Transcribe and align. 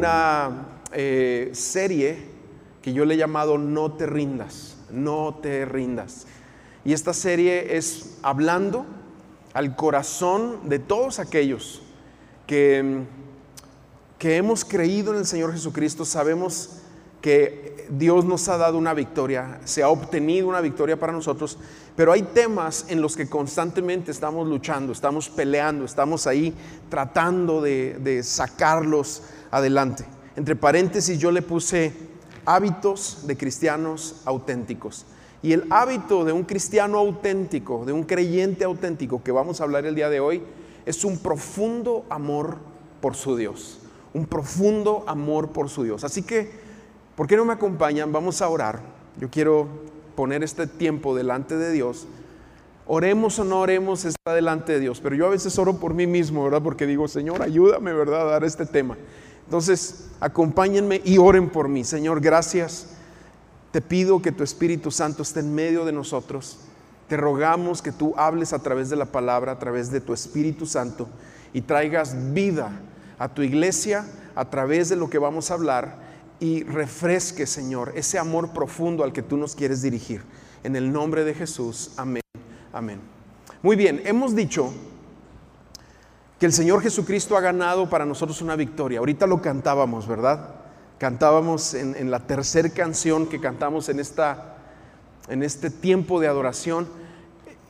una 0.00 0.66
eh, 0.92 1.50
serie 1.52 2.16
que 2.80 2.94
yo 2.94 3.04
le 3.04 3.14
he 3.14 3.16
llamado 3.18 3.58
No 3.58 3.92
te 3.92 4.06
rindas, 4.06 4.78
no 4.90 5.38
te 5.42 5.66
rindas. 5.66 6.26
Y 6.86 6.94
esta 6.94 7.12
serie 7.12 7.76
es 7.76 8.16
hablando 8.22 8.86
al 9.52 9.76
corazón 9.76 10.70
de 10.70 10.78
todos 10.78 11.18
aquellos 11.18 11.82
que, 12.46 13.02
que 14.18 14.36
hemos 14.36 14.64
creído 14.64 15.12
en 15.12 15.18
el 15.18 15.26
Señor 15.26 15.52
Jesucristo, 15.52 16.06
sabemos 16.06 16.78
que 17.20 17.86
Dios 17.90 18.24
nos 18.24 18.48
ha 18.48 18.56
dado 18.56 18.78
una 18.78 18.94
victoria, 18.94 19.60
se 19.66 19.82
ha 19.82 19.90
obtenido 19.90 20.48
una 20.48 20.62
victoria 20.62 20.98
para 20.98 21.12
nosotros, 21.12 21.58
pero 21.94 22.12
hay 22.12 22.22
temas 22.22 22.86
en 22.88 23.02
los 23.02 23.16
que 23.16 23.28
constantemente 23.28 24.10
estamos 24.10 24.48
luchando, 24.48 24.92
estamos 24.92 25.28
peleando, 25.28 25.84
estamos 25.84 26.26
ahí 26.26 26.54
tratando 26.88 27.60
de, 27.60 27.98
de 28.00 28.22
sacarlos 28.22 29.22
adelante. 29.50 30.04
Entre 30.36 30.56
paréntesis 30.56 31.18
yo 31.18 31.30
le 31.30 31.42
puse 31.42 31.92
hábitos 32.44 33.26
de 33.26 33.36
cristianos 33.36 34.22
auténticos. 34.24 35.06
Y 35.42 35.52
el 35.52 35.66
hábito 35.70 36.24
de 36.24 36.32
un 36.32 36.44
cristiano 36.44 36.98
auténtico, 36.98 37.84
de 37.86 37.92
un 37.92 38.04
creyente 38.04 38.64
auténtico 38.64 39.22
que 39.22 39.32
vamos 39.32 39.60
a 39.60 39.64
hablar 39.64 39.86
el 39.86 39.94
día 39.94 40.10
de 40.10 40.20
hoy, 40.20 40.42
es 40.84 41.04
un 41.04 41.18
profundo 41.18 42.04
amor 42.10 42.58
por 43.00 43.14
su 43.14 43.36
Dios. 43.36 43.80
Un 44.12 44.26
profundo 44.26 45.04
amor 45.06 45.50
por 45.50 45.68
su 45.68 45.84
Dios. 45.84 46.04
Así 46.04 46.22
que, 46.22 46.50
¿por 47.16 47.26
qué 47.26 47.36
no 47.36 47.44
me 47.44 47.54
acompañan? 47.54 48.12
Vamos 48.12 48.42
a 48.42 48.48
orar. 48.48 48.80
Yo 49.18 49.30
quiero 49.30 49.68
poner 50.14 50.42
este 50.42 50.66
tiempo 50.66 51.16
delante 51.16 51.56
de 51.56 51.72
Dios. 51.72 52.06
Oremos 52.86 53.38
o 53.38 53.44
no 53.44 53.60
oremos, 53.60 54.04
está 54.04 54.34
delante 54.34 54.72
de 54.72 54.80
Dios. 54.80 55.00
Pero 55.00 55.16
yo 55.16 55.26
a 55.26 55.30
veces 55.30 55.58
oro 55.58 55.74
por 55.74 55.94
mí 55.94 56.06
mismo, 56.06 56.44
¿verdad? 56.44 56.62
Porque 56.62 56.86
digo, 56.86 57.08
Señor, 57.08 57.40
ayúdame, 57.40 57.92
¿verdad? 57.94 58.22
A 58.22 58.32
dar 58.32 58.44
este 58.44 58.66
tema. 58.66 58.96
Entonces, 59.50 60.04
acompáñenme 60.20 61.00
y 61.04 61.18
oren 61.18 61.50
por 61.50 61.68
mí. 61.68 61.82
Señor, 61.82 62.20
gracias. 62.20 62.86
Te 63.72 63.80
pido 63.80 64.22
que 64.22 64.30
tu 64.30 64.44
Espíritu 64.44 64.92
Santo 64.92 65.24
esté 65.24 65.40
en 65.40 65.52
medio 65.52 65.84
de 65.84 65.90
nosotros. 65.90 66.58
Te 67.08 67.16
rogamos 67.16 67.82
que 67.82 67.90
tú 67.90 68.14
hables 68.16 68.52
a 68.52 68.60
través 68.60 68.90
de 68.90 68.94
la 68.94 69.06
palabra, 69.06 69.50
a 69.50 69.58
través 69.58 69.90
de 69.90 70.00
tu 70.00 70.12
Espíritu 70.12 70.66
Santo 70.66 71.08
y 71.52 71.62
traigas 71.62 72.32
vida 72.32 72.70
a 73.18 73.34
tu 73.34 73.42
iglesia 73.42 74.06
a 74.36 74.48
través 74.50 74.88
de 74.88 74.94
lo 74.94 75.10
que 75.10 75.18
vamos 75.18 75.50
a 75.50 75.54
hablar 75.54 75.98
y 76.38 76.62
refresque, 76.62 77.44
Señor, 77.44 77.92
ese 77.96 78.20
amor 78.20 78.50
profundo 78.50 79.02
al 79.02 79.12
que 79.12 79.22
tú 79.22 79.36
nos 79.36 79.56
quieres 79.56 79.82
dirigir. 79.82 80.22
En 80.62 80.76
el 80.76 80.92
nombre 80.92 81.24
de 81.24 81.34
Jesús, 81.34 81.90
amén, 81.96 82.22
amén. 82.72 83.00
Muy 83.62 83.74
bien, 83.74 84.00
hemos 84.04 84.36
dicho 84.36 84.72
que 86.40 86.46
el 86.46 86.54
Señor 86.54 86.80
Jesucristo 86.80 87.36
ha 87.36 87.42
ganado 87.42 87.90
para 87.90 88.06
nosotros 88.06 88.40
una 88.40 88.56
victoria. 88.56 89.00
Ahorita 89.00 89.26
lo 89.26 89.42
cantábamos, 89.42 90.08
¿verdad? 90.08 90.54
Cantábamos 90.96 91.74
en, 91.74 92.10
la 92.10 92.20
tercera 92.20 92.70
canción 92.70 93.26
que 93.26 93.38
cantamos 93.38 93.90
en, 93.90 94.00
esta, 94.00 94.56
en 95.28 95.42
este 95.42 95.68
tiempo 95.68 96.18
de 96.18 96.28
adoración, 96.28 96.88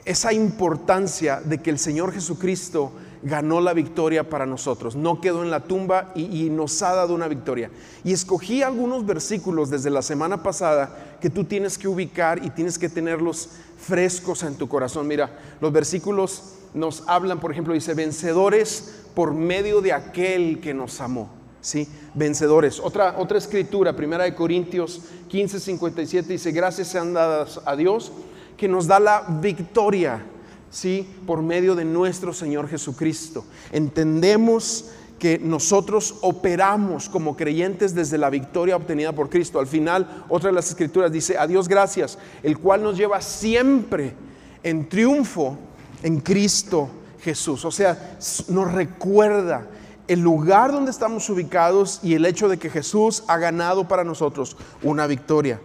esa 0.04 0.32
importancia 0.32 1.40
de 1.40 1.58
que 1.58 1.70
el 1.70 1.80
Señor 1.80 2.12
Jesucristo 2.12 2.92
ganó 3.24 3.60
la 3.60 3.72
victoria 3.72 4.30
para 4.30 4.46
nosotros, 4.46 4.94
no 4.94 5.20
quedó 5.20 5.42
en 5.42 5.50
la 5.50 5.64
tumba 5.64 6.12
y, 6.14 6.46
y, 6.46 6.48
nos 6.48 6.80
ha 6.82 6.94
dado 6.94 7.12
una 7.12 7.26
victoria. 7.26 7.72
Y 8.04 8.12
escogí 8.12 8.62
algunos 8.62 9.04
versículos 9.04 9.68
desde 9.68 9.90
la 9.90 10.00
semana 10.00 10.44
pasada 10.44 11.16
que 11.20 11.28
tú 11.28 11.42
tienes 11.42 11.76
que 11.76 11.88
ubicar 11.88 12.44
y 12.44 12.50
tienes 12.50 12.78
que 12.78 12.88
tenerlos 12.88 13.48
frescos 13.78 14.44
en 14.44 14.54
tu 14.54 14.68
corazón. 14.68 15.08
Mira, 15.08 15.56
los 15.60 15.72
versículos 15.72 16.59
nos 16.74 17.04
hablan, 17.06 17.40
por 17.40 17.52
ejemplo, 17.52 17.74
dice, 17.74 17.94
vencedores 17.94 19.02
por 19.14 19.34
medio 19.34 19.80
de 19.80 19.92
aquel 19.92 20.60
que 20.60 20.74
nos 20.74 21.00
amó. 21.00 21.30
¿Sí? 21.60 21.86
Vencedores. 22.14 22.80
Otra, 22.80 23.16
otra 23.18 23.36
escritura, 23.36 23.94
primera 23.94 24.24
de 24.24 24.34
Corintios 24.34 25.02
15, 25.28 25.60
57, 25.60 26.32
dice, 26.32 26.52
gracias 26.52 26.88
sean 26.88 27.12
dadas 27.12 27.60
a 27.66 27.76
Dios 27.76 28.12
que 28.56 28.68
nos 28.68 28.86
da 28.86 29.00
la 29.00 29.24
victoria, 29.40 30.22
¿sí? 30.70 31.08
Por 31.26 31.42
medio 31.42 31.74
de 31.74 31.84
nuestro 31.84 32.32
Señor 32.32 32.68
Jesucristo. 32.68 33.44
Entendemos 33.72 34.90
que 35.18 35.38
nosotros 35.38 36.16
operamos 36.22 37.08
como 37.08 37.36
creyentes 37.36 37.94
desde 37.94 38.18
la 38.18 38.30
victoria 38.30 38.76
obtenida 38.76 39.12
por 39.12 39.28
Cristo. 39.28 39.60
Al 39.60 39.66
final, 39.66 40.24
otra 40.28 40.48
de 40.48 40.54
las 40.54 40.68
escrituras 40.68 41.12
dice, 41.12 41.38
a 41.38 41.46
Dios 41.46 41.68
gracias, 41.68 42.18
el 42.42 42.58
cual 42.58 42.82
nos 42.82 42.96
lleva 42.96 43.20
siempre 43.20 44.14
en 44.62 44.88
triunfo 44.88 45.58
en 46.02 46.20
Cristo 46.20 46.88
Jesús. 47.22 47.64
O 47.64 47.70
sea, 47.70 48.18
nos 48.48 48.72
recuerda 48.72 49.66
el 50.08 50.20
lugar 50.20 50.72
donde 50.72 50.90
estamos 50.90 51.28
ubicados 51.30 52.00
y 52.02 52.14
el 52.14 52.26
hecho 52.26 52.48
de 52.48 52.58
que 52.58 52.70
Jesús 52.70 53.22
ha 53.28 53.38
ganado 53.38 53.86
para 53.86 54.02
nosotros 54.02 54.56
una 54.82 55.06
victoria. 55.06 55.60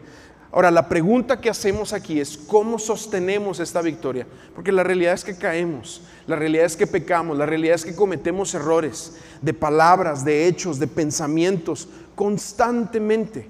Ahora, 0.52 0.72
la 0.72 0.88
pregunta 0.88 1.42
que 1.42 1.50
hacemos 1.50 1.92
aquí 1.92 2.20
es, 2.22 2.38
¿cómo 2.38 2.80
sostenemos 2.80 3.60
esta 3.60 3.82
victoria? 3.82 4.26
Porque 4.54 4.72
la 4.72 4.84
realidad 4.84 5.14
es 5.14 5.26
que 5.26 5.36
caemos, 5.36 6.02
la 6.28 6.38
realidad 6.38 6.66
es 6.66 6.78
que 6.78 6.88
pecamos, 6.88 7.38
la 7.38 7.46
realidad 7.46 7.76
es 7.76 7.84
que 7.84 7.96
cometemos 7.96 8.54
errores 8.54 9.18
de 9.42 9.54
palabras, 9.54 10.24
de 10.24 10.48
hechos, 10.48 10.80
de 10.80 10.88
pensamientos, 10.88 11.90
constantemente. 12.16 13.50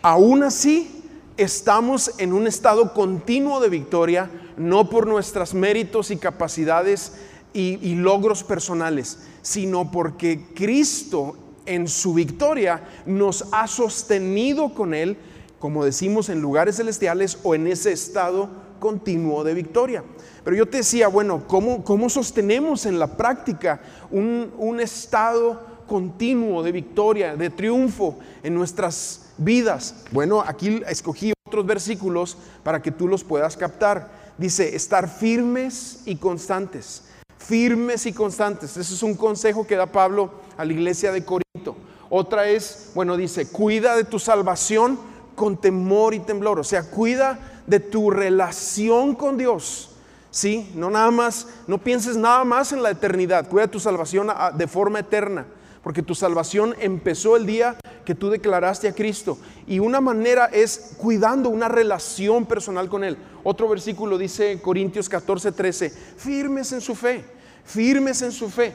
Aún 0.00 0.44
así, 0.44 1.03
estamos 1.36 2.12
en 2.18 2.32
un 2.32 2.46
estado 2.46 2.92
continuo 2.94 3.60
de 3.60 3.68
victoria, 3.68 4.30
no 4.56 4.88
por 4.88 5.06
nuestros 5.06 5.54
méritos 5.54 6.10
y 6.10 6.16
capacidades 6.16 7.12
y, 7.52 7.94
logros 7.94 8.42
personales, 8.42 9.18
sino 9.42 9.90
porque 9.90 10.46
Cristo 10.54 11.36
en 11.66 11.88
su 11.88 12.14
victoria 12.14 12.82
nos 13.06 13.46
ha 13.52 13.66
sostenido 13.68 14.74
con 14.74 14.92
Él, 14.92 15.16
como 15.58 15.84
decimos, 15.84 16.28
en 16.28 16.40
lugares 16.40 16.76
celestiales 16.76 17.38
o 17.42 17.54
en 17.54 17.68
ese 17.68 17.92
estado 17.92 18.48
continuo 18.80 19.44
de 19.44 19.54
victoria. 19.54 20.04
Pero 20.42 20.56
yo 20.56 20.66
te 20.66 20.78
decía, 20.78 21.08
bueno, 21.08 21.44
¿cómo, 21.46 21.84
cómo 21.84 22.10
sostenemos 22.10 22.86
en 22.86 22.98
la 22.98 23.16
práctica 23.16 23.80
un, 24.10 24.52
un 24.58 24.80
estado 24.80 25.73
continuo 25.86 26.62
de 26.62 26.72
victoria, 26.72 27.36
de 27.36 27.50
triunfo 27.50 28.18
en 28.42 28.54
nuestras 28.54 29.32
vidas? 29.36 30.04
Bueno, 30.10 30.42
aquí 30.46 30.82
escogí 30.88 31.32
otros 31.46 31.66
versículos 31.66 32.36
para 32.62 32.82
que 32.82 32.90
tú 32.90 33.08
los 33.08 33.24
puedas 33.24 33.56
captar. 33.56 34.10
Dice, 34.38 34.74
estar 34.74 35.08
firmes 35.08 36.02
y 36.04 36.16
constantes. 36.16 37.04
Firmes 37.38 38.06
y 38.06 38.12
constantes. 38.12 38.76
Ese 38.76 38.94
es 38.94 39.02
un 39.02 39.14
consejo 39.14 39.66
que 39.66 39.76
da 39.76 39.86
Pablo 39.86 40.30
a 40.56 40.64
la 40.64 40.72
iglesia 40.72 41.12
de 41.12 41.24
Corinto. 41.24 41.76
Otra 42.10 42.48
es, 42.48 42.90
bueno, 42.94 43.16
dice, 43.16 43.48
cuida 43.48 43.96
de 43.96 44.04
tu 44.04 44.18
salvación 44.18 44.98
con 45.34 45.56
temor 45.56 46.14
y 46.14 46.20
temblor. 46.20 46.58
O 46.58 46.64
sea, 46.64 46.90
cuida 46.90 47.38
de 47.66 47.80
tu 47.80 48.10
relación 48.10 49.14
con 49.14 49.36
Dios. 49.38 49.90
¿Sí? 50.30 50.72
No 50.74 50.90
nada 50.90 51.12
más, 51.12 51.46
no 51.68 51.78
pienses 51.78 52.16
nada 52.16 52.42
más 52.42 52.72
en 52.72 52.82
la 52.82 52.90
eternidad. 52.90 53.48
Cuida 53.48 53.68
tu 53.68 53.78
salvación 53.78 54.28
de 54.56 54.66
forma 54.66 54.98
eterna 54.98 55.46
porque 55.84 56.02
tu 56.02 56.14
salvación 56.14 56.74
empezó 56.80 57.36
el 57.36 57.44
día 57.44 57.76
que 58.06 58.14
tú 58.14 58.30
declaraste 58.30 58.88
a 58.88 58.94
Cristo. 58.94 59.38
Y 59.66 59.78
una 59.78 60.00
manera 60.00 60.46
es 60.46 60.94
cuidando 60.96 61.50
una 61.50 61.68
relación 61.68 62.46
personal 62.46 62.88
con 62.88 63.04
Él. 63.04 63.18
Otro 63.44 63.68
versículo 63.68 64.16
dice 64.16 64.60
Corintios 64.62 65.10
14, 65.10 65.52
13, 65.52 65.90
firmes 65.90 66.72
en 66.72 66.80
su 66.80 66.94
fe, 66.94 67.22
firmes 67.66 68.22
en 68.22 68.32
su 68.32 68.48
fe. 68.48 68.72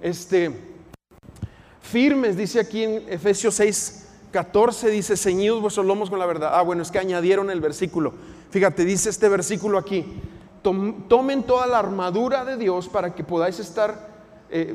Este, 0.00 0.50
firmes, 1.80 2.36
dice 2.36 2.58
aquí 2.58 2.82
en 2.82 3.04
Efesios 3.08 3.54
6, 3.54 4.06
14, 4.32 4.90
dice, 4.90 5.16
ceñidos 5.16 5.62
vuestros 5.62 5.86
lomos 5.86 6.10
con 6.10 6.18
la 6.18 6.26
verdad. 6.26 6.50
Ah, 6.54 6.62
bueno, 6.62 6.82
es 6.82 6.90
que 6.90 6.98
añadieron 6.98 7.50
el 7.50 7.60
versículo. 7.60 8.14
Fíjate, 8.50 8.84
dice 8.84 9.10
este 9.10 9.28
versículo 9.28 9.78
aquí, 9.78 10.04
tomen 10.62 11.44
toda 11.44 11.68
la 11.68 11.78
armadura 11.78 12.44
de 12.44 12.56
Dios 12.56 12.88
para 12.88 13.14
que 13.14 13.22
podáis 13.22 13.60
estar... 13.60 14.08
Eh, 14.50 14.74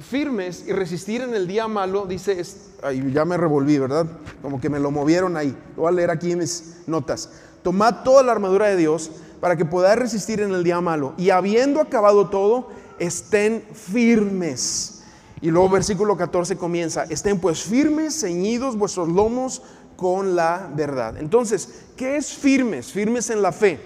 firmes 0.00 0.64
y 0.66 0.72
resistir 0.72 1.22
en 1.22 1.34
el 1.34 1.46
día 1.46 1.68
malo, 1.68 2.06
dice, 2.06 2.42
ahí 2.82 3.12
ya 3.12 3.24
me 3.24 3.36
revolví, 3.36 3.78
¿verdad? 3.78 4.06
Como 4.42 4.60
que 4.60 4.68
me 4.68 4.78
lo 4.78 4.90
movieron 4.90 5.36
ahí. 5.36 5.56
Lo 5.76 5.82
voy 5.82 5.88
a 5.88 5.92
leer 5.92 6.10
aquí 6.10 6.32
en 6.32 6.38
mis 6.38 6.78
notas. 6.86 7.30
Tomad 7.62 8.02
toda 8.02 8.22
la 8.22 8.32
armadura 8.32 8.66
de 8.66 8.76
Dios 8.76 9.10
para 9.40 9.56
que 9.56 9.64
podáis 9.64 9.98
resistir 9.98 10.40
en 10.40 10.52
el 10.52 10.64
día 10.64 10.80
malo. 10.80 11.14
Y 11.16 11.30
habiendo 11.30 11.80
acabado 11.80 12.28
todo, 12.28 12.68
estén 12.98 13.62
firmes. 13.72 15.02
Y 15.40 15.50
luego 15.50 15.68
versículo 15.68 16.16
14 16.16 16.56
comienza, 16.56 17.04
estén 17.04 17.38
pues 17.38 17.62
firmes, 17.62 18.20
ceñidos 18.20 18.76
vuestros 18.76 19.08
lomos 19.08 19.62
con 19.96 20.34
la 20.36 20.70
verdad. 20.74 21.16
Entonces, 21.18 21.86
¿qué 21.96 22.16
es 22.16 22.32
firmes? 22.32 22.92
Firmes 22.92 23.30
en 23.30 23.42
la 23.42 23.52
fe. 23.52 23.78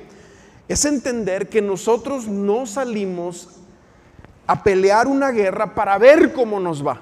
Es 0.68 0.84
entender 0.84 1.48
que 1.48 1.60
nosotros 1.60 2.28
no 2.28 2.66
salimos 2.66 3.48
a 4.46 4.62
pelear 4.62 5.06
una 5.06 5.30
guerra 5.30 5.74
para 5.74 5.98
ver 5.98 6.32
cómo 6.32 6.60
nos 6.60 6.86
va. 6.86 7.00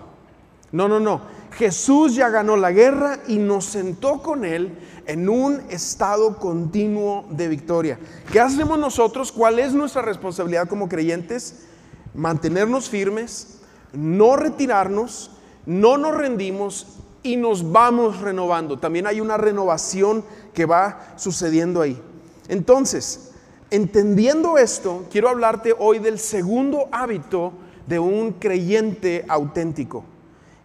No, 0.73 0.89
no, 0.89 1.01
no. 1.01 1.21
Jesús 1.53 2.15
ya 2.15 2.29
ganó 2.29 2.57
la 2.57 2.71
guerra 2.71 3.19
y 3.27 3.39
nos 3.39 3.65
sentó 3.65 4.23
con 4.23 4.45
Él 4.45 4.79
en 5.07 5.29
un 5.29 5.63
estado 5.69 6.37
continuo 6.37 7.27
de 7.31 7.49
victoria. 7.49 7.99
¿Qué 8.31 8.41
hacemos 8.41 8.79
nosotros? 8.79 9.33
¿Cuál 9.33 9.59
es 9.59 9.73
nuestra 9.73 10.03
responsabilidad 10.03 10.69
como 10.69 10.89
creyentes? 10.89 11.67
Mantenernos 12.15 12.89
firmes, 12.89 13.61
no 13.93 14.37
retirarnos, 14.37 15.33
no 15.67 15.99
nos 15.99 16.17
rendimos 16.17 16.99
y 17.23 17.37
nos 17.37 17.73
vamos 17.73 18.21
renovando. 18.21 18.79
También 18.79 19.07
hay 19.07 19.21
una 19.21 19.37
renovación 19.37 20.25
que 20.55 20.67
va 20.67 21.15
sucediendo 21.17 21.81
ahí. 21.81 22.01
Entonces, 22.49 23.30
entendiendo 23.71 24.59
esto, 24.59 25.07
quiero 25.11 25.29
hablarte 25.29 25.75
hoy 25.79 25.99
del 25.99 26.19
segundo 26.19 26.89
hábito 26.93 27.53
de 27.87 27.99
un 27.99 28.33
creyente 28.33 29.25
auténtico. 29.29 30.05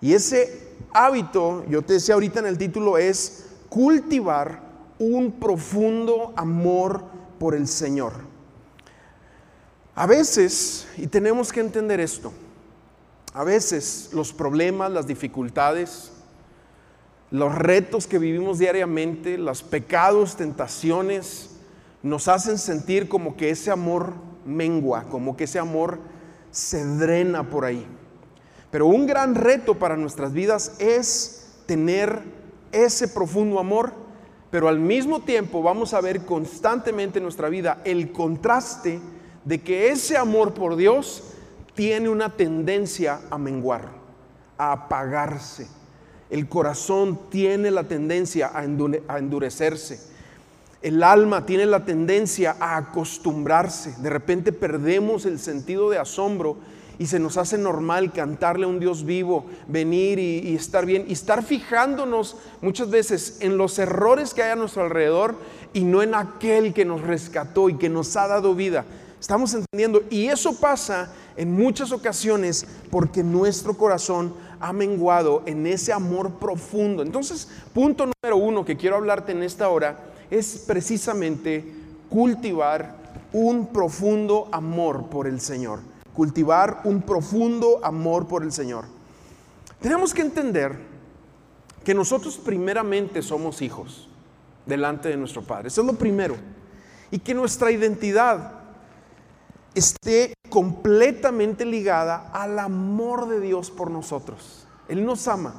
Y 0.02 0.14
ese 0.14 0.70
hábito, 0.94 1.66
yo 1.70 1.82
te 1.82 1.94
decía 1.94 2.16
ahorita 2.16 2.40
en 2.40 2.48
el 2.48 2.58
título, 2.58 2.98
es 2.98 3.46
cultivar 3.70 4.62
un 5.00 5.32
profundo 5.32 6.34
amor 6.36 7.04
por 7.40 7.56
el 7.56 7.68
Señor. 7.68 8.14
A 9.96 10.06
veces, 10.06 10.88
y 10.98 11.08
tenemos 11.08 11.52
que 11.52 11.62
entender 11.62 12.00
esto, 12.00 12.34
a 13.34 13.44
veces 13.44 14.10
los 14.14 14.34
problemas, 14.34 14.92
las 14.92 15.08
dificultades, 15.08 16.12
los 17.32 17.56
retos 17.56 18.08
que 18.08 18.20
vivimos 18.20 18.60
diariamente, 18.60 19.38
los 19.38 19.64
pecados, 19.64 20.38
tentaciones, 20.38 21.55
nos 22.06 22.28
hacen 22.28 22.60
sentir 22.60 23.10
como 23.10 23.36
que 23.36 23.50
ese 23.50 23.72
amor 23.72 24.14
mengua, 24.46 25.06
como 25.10 25.36
que 25.36 25.46
ese 25.46 25.58
amor 25.58 25.98
se 26.52 26.86
drena 26.86 27.50
por 27.50 27.66
ahí. 27.66 27.84
Pero 28.70 28.86
un 28.86 29.08
gran 29.08 29.34
reto 29.34 29.80
para 29.80 29.98
nuestras 29.98 30.32
vidas 30.32 30.74
es 30.78 31.64
tener 31.66 32.22
ese 32.72 33.08
profundo 33.08 33.60
amor, 33.60 33.92
pero 34.52 34.68
al 34.68 34.80
mismo 34.80 35.22
tiempo 35.24 35.64
vamos 35.64 35.96
a 35.96 36.02
ver 36.02 36.26
constantemente 36.26 37.18
en 37.18 37.24
nuestra 37.24 37.50
vida 37.50 37.82
el 37.86 38.12
contraste 38.12 39.00
de 39.44 39.62
que 39.62 39.90
ese 39.90 40.16
amor 40.16 40.54
por 40.54 40.76
Dios 40.76 41.24
tiene 41.74 42.10
una 42.10 42.30
tendencia 42.38 43.20
a 43.32 43.40
menguar, 43.40 43.90
a 44.60 44.74
apagarse. 44.74 45.68
El 46.30 46.48
corazón 46.48 47.20
tiene 47.32 47.72
la 47.72 47.86
tendencia 47.86 48.52
a 48.54 48.64
endurecerse. 48.64 50.15
El 50.86 51.02
alma 51.02 51.48
tiene 51.48 51.66
la 51.66 51.84
tendencia 51.84 52.58
a 52.60 52.78
acostumbrarse. 52.78 53.96
De 54.04 54.10
repente 54.12 54.54
perdemos 54.54 55.26
el 55.26 55.40
sentido 55.40 55.90
de 55.90 55.98
asombro 55.98 56.58
y 57.00 57.08
se 57.08 57.18
nos 57.18 57.38
hace 57.38 57.58
normal 57.58 58.14
cantarle 58.14 58.66
a 58.66 58.68
un 58.68 58.80
Dios 58.80 59.04
vivo, 59.04 59.48
venir 59.68 60.20
y, 60.20 60.54
estar 60.56 60.86
bien, 60.86 61.06
y 61.08 61.14
estar 61.14 61.42
fijándonos 61.42 62.38
muchas 62.62 62.92
veces 62.92 63.38
en 63.40 63.58
los 63.58 63.80
errores 63.80 64.36
que 64.36 64.44
hay 64.44 64.52
a 64.52 64.56
nuestro 64.56 64.84
alrededor 64.84 65.34
y 65.74 65.82
no 65.82 66.04
en 66.04 66.14
aquel 66.14 66.72
que 66.72 66.86
nos 66.86 67.02
rescató 67.02 67.68
y 67.68 67.78
que 67.80 67.90
nos 67.90 68.16
ha 68.16 68.28
dado 68.28 68.54
vida. 68.54 68.86
Estamos 69.20 69.56
entendiendo, 69.56 70.04
y 70.12 70.28
eso 70.28 70.60
pasa 70.60 71.12
en 71.36 71.52
muchas 71.52 71.92
ocasiones 71.94 72.64
porque 72.92 73.24
nuestro 73.24 73.76
corazón 73.76 74.36
ha 74.60 74.72
menguado 74.72 75.42
en 75.48 75.66
ese 75.66 75.92
amor 75.92 76.34
profundo. 76.34 77.02
Entonces, 77.02 77.48
punto 77.74 78.06
número 78.06 78.38
uno 78.38 78.64
que 78.64 78.78
quiero 78.78 78.98
hablarte 78.98 79.32
en 79.32 79.42
esta 79.42 79.68
hora 79.70 80.14
es 80.30 80.64
precisamente 80.68 81.66
cultivar 82.10 82.96
un 83.34 83.68
profundo 83.68 84.48
amor 84.52 85.10
por 85.10 85.28
el 85.28 85.40
Señor 85.40 85.80
cultivar 86.16 86.82
un 86.86 87.02
profundo 87.02 87.82
amor 87.84 88.28
por 88.28 88.42
el 88.42 88.52
Señor. 88.52 88.86
Tenemos 89.82 90.14
que 90.14 90.22
entender 90.22 90.80
que 91.84 91.94
nosotros 91.94 92.38
primeramente 92.38 93.22
somos 93.22 93.62
hijos 93.62 94.08
delante 94.66 95.10
de 95.10 95.18
nuestro 95.18 95.44
Padre. 95.44 95.68
Eso 95.68 95.82
es 95.82 95.88
lo 95.88 95.94
primero. 95.94 96.36
Y 97.12 97.20
que 97.20 97.36
nuestra 97.36 97.70
identidad 97.70 98.64
esté 99.76 100.34
completamente 100.50 101.66
ligada 101.66 102.32
al 102.34 102.58
amor 102.58 103.28
de 103.28 103.42
Dios 103.42 103.70
por 103.70 103.92
nosotros. 103.92 104.66
Él 104.88 105.06
nos 105.06 105.28
ama. 105.28 105.54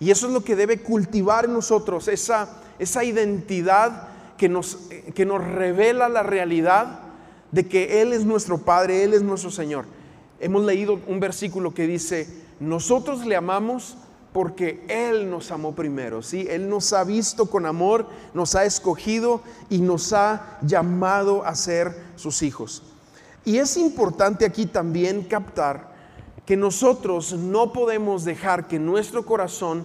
Y 0.00 0.10
eso 0.10 0.26
es 0.26 0.32
lo 0.32 0.42
que 0.42 0.56
debe 0.56 0.80
cultivar 0.82 1.44
en 1.44 1.52
nosotros, 1.52 2.08
esa, 2.08 2.59
esa 2.80 3.04
identidad 3.04 4.08
que 4.36 4.48
nos, 4.48 4.78
que 5.14 5.26
nos 5.26 5.44
revela 5.44 6.08
la 6.08 6.22
realidad 6.22 7.00
de 7.52 7.68
que 7.68 8.00
Él 8.00 8.14
es 8.14 8.24
nuestro 8.24 8.58
Padre, 8.58 9.04
Él 9.04 9.12
es 9.12 9.22
nuestro 9.22 9.50
Señor. 9.50 9.84
Hemos 10.40 10.64
leído 10.64 10.98
un 11.06 11.20
versículo 11.20 11.74
que 11.74 11.86
dice, 11.86 12.26
nosotros 12.58 13.26
le 13.26 13.36
amamos 13.36 13.98
porque 14.32 14.82
Él 14.88 15.28
nos 15.28 15.50
amó 15.50 15.74
primero, 15.74 16.22
¿sí? 16.22 16.46
Él 16.48 16.70
nos 16.70 16.92
ha 16.94 17.04
visto 17.04 17.46
con 17.46 17.66
amor, 17.66 18.06
nos 18.32 18.54
ha 18.54 18.64
escogido 18.64 19.42
y 19.68 19.78
nos 19.82 20.14
ha 20.14 20.58
llamado 20.62 21.44
a 21.44 21.54
ser 21.54 21.94
sus 22.16 22.42
hijos. 22.42 22.82
Y 23.44 23.58
es 23.58 23.76
importante 23.76 24.46
aquí 24.46 24.64
también 24.64 25.24
captar 25.24 25.90
que 26.46 26.56
nosotros 26.56 27.34
no 27.34 27.72
podemos 27.74 28.24
dejar 28.24 28.68
que 28.68 28.78
nuestro 28.78 29.26
corazón 29.26 29.84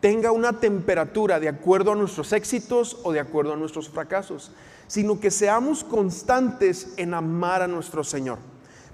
tenga 0.00 0.30
una 0.32 0.60
temperatura 0.60 1.40
de 1.40 1.48
acuerdo 1.48 1.92
a 1.92 1.96
nuestros 1.96 2.32
éxitos 2.32 2.98
o 3.02 3.12
de 3.12 3.20
acuerdo 3.20 3.52
a 3.52 3.56
nuestros 3.56 3.88
fracasos 3.88 4.52
sino 4.88 5.20
que 5.20 5.30
seamos 5.30 5.84
constantes 5.84 6.88
en 6.96 7.14
amar 7.14 7.62
a 7.62 7.68
nuestro 7.68 8.02
Señor. 8.02 8.38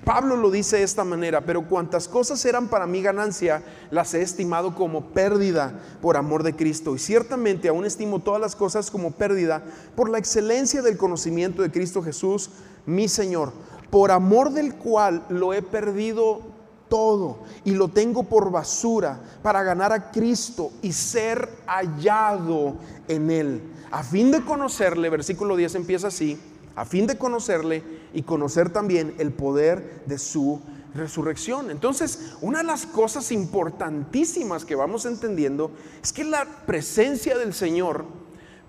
Pablo 0.05 0.37
lo 0.37 0.51
dice 0.51 0.77
de 0.77 0.83
esta 0.83 1.03
manera, 1.03 1.41
pero 1.41 1.67
cuantas 1.67 2.09
cosas 2.09 2.45
eran 2.45 2.69
para 2.69 2.87
mi 2.87 3.01
ganancia, 3.01 3.63
las 3.91 4.13
he 4.13 4.21
estimado 4.21 4.75
como 4.75 5.07
pérdida 5.13 5.81
por 6.03 6.19
amor 6.19 6.43
de 6.43 6.55
Cristo. 6.55 6.95
Y 6.95 6.99
ciertamente 6.99 7.69
aún 7.69 7.87
estimo 7.87 8.19
todas 8.19 8.41
las 8.41 8.55
cosas 8.55 8.91
como 8.91 9.13
pérdida 9.13 9.63
por 9.97 10.11
la 10.11 10.19
excelencia 10.19 10.83
del 10.83 10.99
conocimiento 10.99 11.63
de 11.63 11.71
Cristo 11.71 12.03
Jesús, 12.03 12.51
mi 12.85 13.09
Señor, 13.09 13.53
por 13.89 14.11
amor 14.11 14.51
del 14.51 14.75
cual 14.75 15.25
lo 15.31 15.55
he 15.55 15.63
perdido 15.63 16.43
todo 16.89 17.39
y 17.65 17.73
lo 17.73 17.89
tengo 17.89 18.25
por 18.25 18.51
basura 18.51 19.21
para 19.43 19.63
ganar 19.63 19.93
a 19.93 20.11
Cristo 20.11 20.73
y 20.83 20.93
ser 20.93 21.49
hallado 21.67 22.77
en 23.09 23.31
Él 23.31 23.63
a 23.95 24.03
fin 24.03 24.33
de 24.33 24.45
conocerle, 24.45 25.09
versículo 25.09 25.55
10 25.55 25.77
empieza 25.77 26.09
así, 26.09 26.37
a 26.75 26.85
fin 26.85 27.07
de 27.07 27.17
conocerle 27.17 27.85
y 28.13 28.23
conocer 28.23 28.71
también 28.71 29.15
el 29.19 29.33
poder 29.33 30.03
de 30.07 30.19
su 30.19 30.61
resurrección. 30.97 31.71
Entonces, 31.71 32.35
una 32.41 32.59
de 32.59 32.65
las 32.65 32.87
cosas 32.87 33.31
importantísimas 33.31 34.65
que 34.65 34.75
vamos 34.75 35.07
entendiendo 35.07 35.71
es 36.03 36.13
que 36.13 36.25
la 36.25 36.45
presencia 36.67 37.39
del 37.39 37.55
Señor 37.55 38.05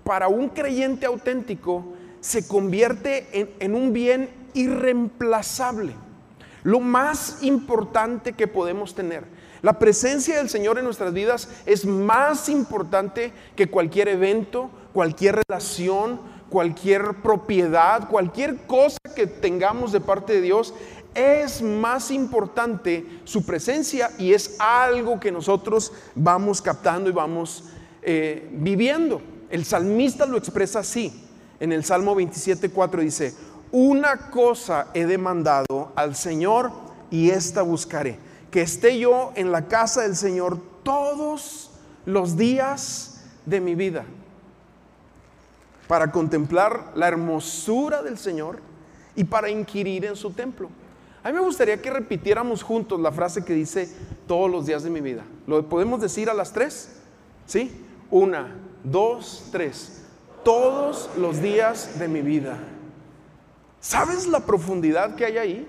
para 0.04 0.28
un 0.28 0.50
creyente 0.50 1.06
auténtico 1.06 1.84
se 2.20 2.46
convierte 2.46 3.50
en, 3.58 3.74
un 3.74 3.92
bien 3.92 4.30
irreemplazable, 4.54 5.94
lo 6.66 6.80
más 6.80 7.44
importante 7.44 8.32
que 8.32 8.48
podemos 8.48 8.92
tener. 8.92 9.22
La 9.62 9.78
presencia 9.78 10.38
del 10.38 10.48
Señor 10.48 10.78
en 10.78 10.84
nuestras 10.84 11.12
vidas 11.12 11.48
es 11.64 11.84
más 11.86 12.48
importante 12.48 13.32
que 13.54 13.68
cualquier 13.68 14.08
evento, 14.08 14.68
cualquier 14.92 15.44
relación, 15.46 16.20
cualquier 16.50 17.22
propiedad, 17.22 18.08
cualquier 18.08 18.66
cosa 18.66 18.98
que 19.14 19.28
tengamos 19.28 19.92
de 19.92 20.00
parte 20.00 20.32
de 20.32 20.40
Dios, 20.40 20.74
es 21.14 21.62
más 21.62 22.10
importante 22.10 23.06
su 23.22 23.46
presencia 23.46 24.10
y 24.18 24.32
es 24.32 24.56
algo 24.58 25.20
que 25.20 25.30
nosotros 25.30 25.92
vamos 26.16 26.60
captando 26.60 27.08
y 27.08 27.12
vamos 27.12 27.62
eh, 28.02 28.48
viviendo. 28.54 29.22
El 29.50 29.64
salmista 29.64 30.26
lo 30.26 30.36
expresa 30.36 30.80
así. 30.80 31.22
En 31.60 31.72
el 31.72 31.84
Salmo 31.84 32.16
27.4 32.16 33.00
dice, 33.00 33.34
una 33.72 34.30
cosa 34.30 34.88
he 34.94 35.06
demandado 35.06 35.92
al 35.96 36.14
Señor 36.14 36.72
y 37.10 37.30
esta 37.30 37.62
buscaré, 37.62 38.18
que 38.50 38.62
esté 38.62 38.98
yo 38.98 39.32
en 39.34 39.52
la 39.52 39.68
casa 39.68 40.02
del 40.02 40.16
Señor 40.16 40.58
todos 40.82 41.70
los 42.04 42.36
días 42.36 43.24
de 43.44 43.60
mi 43.60 43.74
vida 43.74 44.04
para 45.88 46.10
contemplar 46.10 46.92
la 46.94 47.08
hermosura 47.08 48.02
del 48.02 48.18
Señor 48.18 48.60
y 49.14 49.24
para 49.24 49.50
inquirir 49.50 50.04
en 50.04 50.16
su 50.16 50.32
templo. 50.32 50.68
A 51.22 51.28
mí 51.30 51.34
me 51.34 51.40
gustaría 51.40 51.80
que 51.80 51.90
repitiéramos 51.90 52.62
juntos 52.62 53.00
la 53.00 53.10
frase 53.10 53.44
que 53.44 53.52
dice 53.52 53.88
todos 54.26 54.50
los 54.50 54.66
días 54.66 54.82
de 54.82 54.90
mi 54.90 55.00
vida. 55.00 55.24
¿Lo 55.46 55.68
podemos 55.68 56.00
decir 56.00 56.30
a 56.30 56.34
las 56.34 56.52
tres? 56.52 57.00
¿Sí? 57.46 57.84
Una, 58.10 58.54
dos, 58.84 59.48
tres. 59.50 60.04
Todos 60.44 61.10
los 61.18 61.40
días 61.40 61.98
de 61.98 62.06
mi 62.06 62.22
vida. 62.22 62.58
¿Sabes 63.80 64.26
la 64.26 64.40
profundidad 64.40 65.14
que 65.14 65.24
hay 65.24 65.38
ahí? 65.38 65.68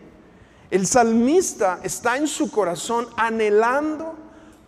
El 0.70 0.86
salmista 0.86 1.80
está 1.84 2.18
en 2.18 2.28
su 2.28 2.52
corazón 2.52 3.08
anhelando 3.16 4.16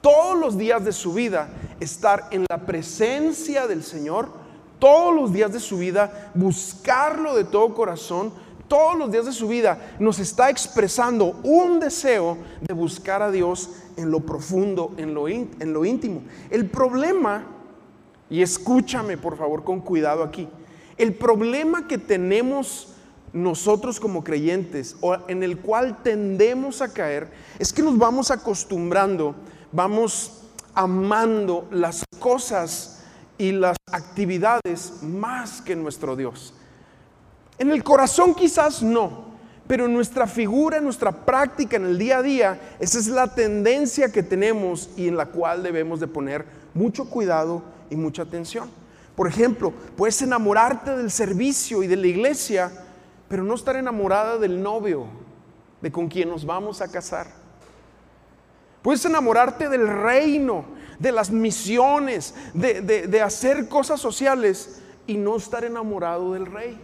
todos 0.01 0.38
los 0.38 0.58
días 0.58 0.84
de 0.86 0.93
su 0.93 1.13
vida 1.13 1.50
estar 1.79 2.27
en 2.31 2.46
la 2.50 2.65
presencia 2.65 3.67
del 3.67 3.84
Señor 3.84 4.39
todos 4.79 5.13
los 5.13 5.34
días 5.34 5.51
de 5.51 5.60
su 5.60 5.77
vida, 5.77 6.31
buscarlo 6.34 7.36
de 7.36 7.43
todo 7.43 7.74
corazón, 7.75 8.31
todos 8.67 8.98
los 8.98 9.12
días 9.12 9.25
de 9.25 9.34
su 9.34 9.48
vida 9.48 9.96
nos 10.00 10.19
está 10.19 10.50
expresando 10.50 11.39
un 11.43 11.79
deseo 11.79 12.38
de 12.62 12.74
buscar 12.74 13.22
a 13.22 13.31
Dios 13.31 13.72
en 13.98 14.10
lo 14.10 14.22
profundo, 14.22 14.93
en 14.98 15.13
lo, 15.13 15.27
en 15.27 15.74
lo 15.74 15.86
íntimo. 15.86 16.22
El 16.50 16.69
problema, 16.69 17.46
y 18.29 18.41
escúchame 18.41 19.17
por 19.17 19.38
favor 19.38 19.63
con 19.63 19.81
cuidado 19.81 20.24
aquí, 20.24 20.48
el 20.98 21.13
problema 21.15 21.88
que 21.88 21.98
tenemos 21.98 22.96
nosotros 23.33 24.00
como 24.00 24.24
creyentes 24.24 24.95
o 25.01 25.17
en 25.27 25.43
el 25.43 25.59
cual 25.59 26.01
tendemos 26.03 26.81
a 26.81 26.91
caer 26.91 27.29
es 27.59 27.71
que 27.71 27.83
nos 27.83 27.98
vamos 27.98 28.31
acostumbrando 28.31 29.36
vamos 29.71 30.41
amando 30.74 31.67
las 31.71 32.03
cosas 32.19 33.03
y 33.38 33.51
las 33.51 33.77
actividades 33.91 35.01
más 35.01 35.62
que 35.62 35.75
nuestro 35.75 36.15
Dios. 36.15 36.53
En 37.57 37.71
el 37.71 37.83
corazón 37.83 38.33
quizás 38.33 38.81
no, 38.81 39.29
pero 39.67 39.86
en 39.86 39.93
nuestra 39.93 40.27
figura, 40.27 40.77
en 40.77 40.83
nuestra 40.83 41.12
práctica, 41.12 41.77
en 41.77 41.86
el 41.86 41.98
día 41.98 42.19
a 42.19 42.21
día, 42.21 42.59
esa 42.79 43.00
es 43.00 43.07
la 43.07 43.33
tendencia 43.33 44.12
que 44.12 44.24
tenemos 44.24 44.89
y 44.98 45.07
en 45.07 45.17
la 45.17 45.27
cual 45.27 45.63
debemos 45.63 46.00
de 46.00 46.07
poner 46.07 46.45
mucho 46.74 47.09
cuidado 47.09 47.62
y 47.89 47.95
mucha 47.95 48.24
atención. 48.24 48.69
Por 49.15 49.27
ejemplo, 49.27 49.74
puedes 49.98 50.21
enamorarte 50.21 50.95
del 50.95 51.12
servicio 51.12 51.83
y 51.83 51.88
de 51.88 51.98
la 51.98 52.07
iglesia, 52.07 52.71
pero 53.29 53.43
no 53.43 53.53
estar 53.53 53.75
enamorada 53.75 54.38
del 54.38 54.62
novio, 54.62 55.05
de 55.81 55.91
con 55.91 56.09
quien 56.09 56.29
nos 56.29 56.45
vamos 56.45 56.81
a 56.81 56.91
casar. 56.91 57.27
Puedes 58.81 59.05
enamorarte 59.05 59.69
del 59.69 59.88
reino, 59.88 60.65
de 60.98 61.12
las 61.12 61.31
misiones, 61.31 62.33
de, 62.53 63.21
hacer 63.21 63.69
cosas 63.69 64.01
sociales 64.01 64.81
y 65.05 65.15
no 65.15 65.38
estar 65.38 65.63
enamorado 65.63 66.33
del 66.33 66.45
rey. 66.45 66.77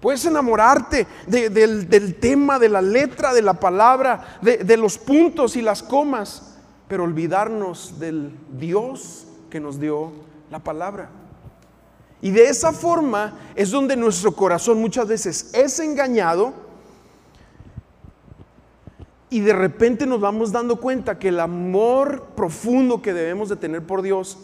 Puedes 0.00 0.24
enamorarte 0.24 1.06
del, 1.26 1.88
del, 1.88 2.14
tema, 2.16 2.58
de 2.58 2.68
la 2.68 2.82
letra, 2.82 3.34
de 3.34 3.42
la 3.42 3.54
palabra, 3.54 4.38
de, 4.42 4.76
los 4.76 4.98
puntos 4.98 5.56
y 5.56 5.62
las 5.62 5.82
comas, 5.82 6.58
pero 6.86 7.04
olvidarnos 7.04 7.98
del 7.98 8.32
Dios 8.56 9.26
que 9.50 9.58
nos 9.58 9.80
dio 9.80 10.12
la 10.50 10.60
palabra. 10.60 11.10
Y 12.22 12.30
de 12.30 12.48
esa 12.48 12.72
forma 12.72 13.38
es 13.54 13.70
donde 13.70 13.96
nuestro 13.96 14.32
corazón 14.32 14.80
muchas 14.80 15.06
veces 15.06 15.50
es 15.52 15.78
engañado 15.80 16.54
y 19.28 19.40
de 19.40 19.52
repente 19.52 20.06
nos 20.06 20.20
vamos 20.20 20.52
dando 20.52 20.80
cuenta 20.80 21.18
que 21.18 21.28
el 21.28 21.40
amor 21.40 22.28
profundo 22.36 23.02
que 23.02 23.12
debemos 23.12 23.48
de 23.48 23.56
tener 23.56 23.84
por 23.84 24.02
Dios 24.02 24.38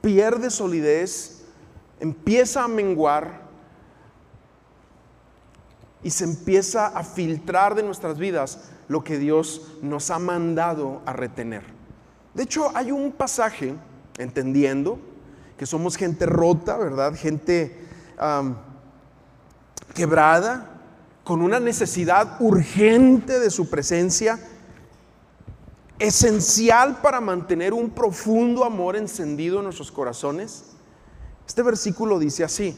pierde 0.00 0.50
solidez, 0.50 1.44
empieza 2.00 2.64
a 2.64 2.68
menguar 2.68 3.44
y 6.02 6.10
se 6.10 6.24
empieza 6.24 6.86
a 6.88 7.02
filtrar 7.02 7.74
de 7.74 7.82
nuestras 7.82 8.18
vidas 8.18 8.70
lo 8.88 9.02
que 9.02 9.18
Dios 9.18 9.78
nos 9.80 10.10
ha 10.10 10.18
mandado 10.18 11.00
a 11.06 11.14
retener. 11.14 11.62
De 12.34 12.42
hecho, 12.42 12.70
hay 12.74 12.92
un 12.92 13.12
pasaje, 13.12 13.74
entendiendo 14.18 14.98
que 15.56 15.66
somos 15.66 15.96
gente 15.96 16.26
rota, 16.26 16.76
¿verdad? 16.76 17.14
Gente 17.14 17.86
quebrada, 19.94 20.70
con 21.22 21.40
una 21.40 21.60
necesidad 21.60 22.36
urgente 22.40 23.38
de 23.40 23.50
su 23.50 23.70
presencia, 23.70 24.38
esencial 25.98 27.00
para 27.00 27.20
mantener 27.20 27.72
un 27.72 27.90
profundo 27.90 28.64
amor 28.64 28.96
encendido 28.96 29.58
en 29.58 29.64
nuestros 29.64 29.90
corazones. 29.90 30.64
Este 31.46 31.62
versículo 31.62 32.18
dice 32.18 32.44
así, 32.44 32.76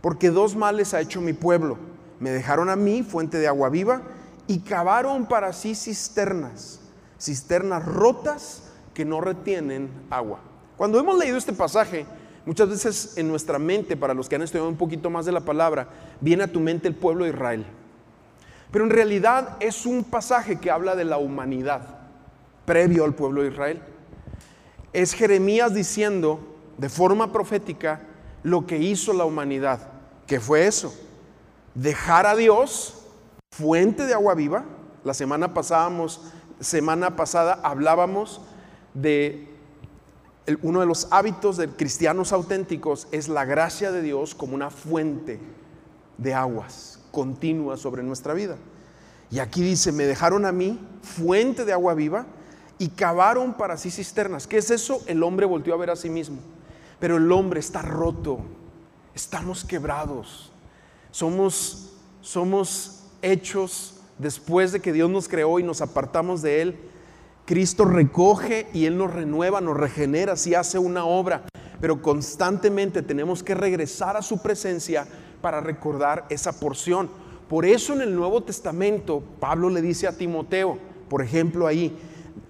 porque 0.00 0.30
dos 0.30 0.56
males 0.56 0.92
ha 0.92 1.00
hecho 1.00 1.20
mi 1.20 1.32
pueblo 1.32 1.92
me 2.22 2.30
dejaron 2.30 2.70
a 2.70 2.76
mí 2.76 3.02
fuente 3.02 3.38
de 3.38 3.48
agua 3.48 3.68
viva 3.68 4.00
y 4.46 4.60
cavaron 4.60 5.26
para 5.26 5.52
sí 5.52 5.74
cisternas, 5.74 6.78
cisternas 7.18 7.84
rotas 7.84 8.62
que 8.94 9.04
no 9.04 9.20
retienen 9.20 9.90
agua. 10.08 10.38
Cuando 10.82 10.98
hemos 10.98 11.16
leído 11.16 11.36
este 11.36 11.52
pasaje, 11.52 12.06
muchas 12.44 12.68
veces 12.68 13.16
en 13.16 13.28
nuestra 13.28 13.56
mente, 13.56 13.96
para 13.96 14.14
los 14.14 14.28
que 14.28 14.34
han 14.34 14.42
estudiado 14.42 14.68
un 14.68 14.76
poquito 14.76 15.10
más 15.10 15.24
de 15.24 15.30
la 15.30 15.42
palabra, 15.42 15.86
viene 16.20 16.42
a 16.42 16.50
tu 16.50 16.58
mente 16.58 16.88
el 16.88 16.96
pueblo 16.96 17.22
de 17.22 17.30
Israel. 17.30 17.64
Pero 18.72 18.82
en 18.82 18.90
realidad 18.90 19.58
es 19.60 19.86
un 19.86 20.02
pasaje 20.02 20.58
que 20.58 20.72
habla 20.72 20.96
de 20.96 21.04
la 21.04 21.18
humanidad 21.18 22.00
previo 22.64 23.04
al 23.04 23.14
pueblo 23.14 23.42
de 23.42 23.50
Israel. 23.50 23.80
Es 24.92 25.14
Jeremías 25.14 25.72
diciendo 25.72 26.40
de 26.78 26.88
forma 26.88 27.30
profética 27.30 28.00
lo 28.42 28.66
que 28.66 28.78
hizo 28.78 29.12
la 29.12 29.24
humanidad. 29.24 29.88
¿Qué 30.26 30.40
fue 30.40 30.66
eso? 30.66 30.92
dejar 31.76 32.26
a 32.26 32.34
Dios, 32.34 33.06
fuente 33.52 34.04
de 34.04 34.14
agua 34.14 34.34
viva. 34.34 34.64
La 35.04 35.14
semana, 35.14 35.54
pasábamos, 35.54 36.22
semana 36.58 37.14
pasada 37.14 37.60
hablábamos 37.62 38.40
de 38.94 39.51
uno 40.62 40.80
de 40.80 40.86
los 40.86 41.08
hábitos 41.10 41.56
de 41.56 41.68
cristianos 41.68 42.32
auténticos 42.32 43.08
es 43.12 43.28
la 43.28 43.44
gracia 43.44 43.92
de 43.92 44.02
Dios 44.02 44.34
como 44.34 44.54
una 44.54 44.70
fuente 44.70 45.38
de 46.18 46.34
aguas 46.34 46.98
continua 47.12 47.76
sobre 47.76 48.02
nuestra 48.02 48.34
vida. 48.34 48.56
Y 49.30 49.38
aquí 49.38 49.62
dice, 49.62 49.92
me 49.92 50.04
dejaron 50.04 50.44
a 50.44 50.52
mí 50.52 50.80
fuente 51.02 51.64
de 51.64 51.72
agua 51.72 51.94
viva 51.94 52.26
y 52.78 52.88
cavaron 52.88 53.54
para 53.54 53.76
sí 53.76 53.90
cisternas. 53.90 54.48
¿Qué 54.48 54.58
es 54.58 54.70
eso? 54.70 55.02
El 55.06 55.22
hombre 55.22 55.46
volvió 55.46 55.74
a 55.74 55.76
ver 55.76 55.90
a 55.90 55.96
sí 55.96 56.10
mismo. 56.10 56.38
Pero 56.98 57.16
el 57.16 57.30
hombre 57.30 57.60
está 57.60 57.82
roto, 57.82 58.40
estamos 59.14 59.64
quebrados, 59.64 60.52
somos, 61.10 61.92
somos 62.20 63.04
hechos 63.22 64.00
después 64.18 64.72
de 64.72 64.80
que 64.80 64.92
Dios 64.92 65.10
nos 65.10 65.28
creó 65.28 65.58
y 65.58 65.62
nos 65.62 65.80
apartamos 65.80 66.42
de 66.42 66.62
Él. 66.62 66.91
Cristo 67.44 67.84
recoge 67.84 68.68
y 68.72 68.86
Él 68.86 68.96
nos 68.96 69.12
renueva, 69.12 69.60
nos 69.60 69.76
regenera, 69.76 70.36
si 70.36 70.54
hace 70.54 70.78
una 70.78 71.04
obra, 71.04 71.42
pero 71.80 72.00
constantemente 72.00 73.02
tenemos 73.02 73.42
que 73.42 73.54
regresar 73.54 74.16
a 74.16 74.22
su 74.22 74.40
presencia 74.40 75.06
para 75.40 75.60
recordar 75.60 76.24
esa 76.30 76.52
porción. 76.52 77.10
Por 77.48 77.66
eso 77.66 77.92
en 77.94 78.02
el 78.02 78.14
Nuevo 78.14 78.44
Testamento 78.44 79.22
Pablo 79.40 79.68
le 79.70 79.82
dice 79.82 80.06
a 80.06 80.16
Timoteo, 80.16 80.78
por 81.08 81.20
ejemplo 81.20 81.66
ahí, 81.66 81.98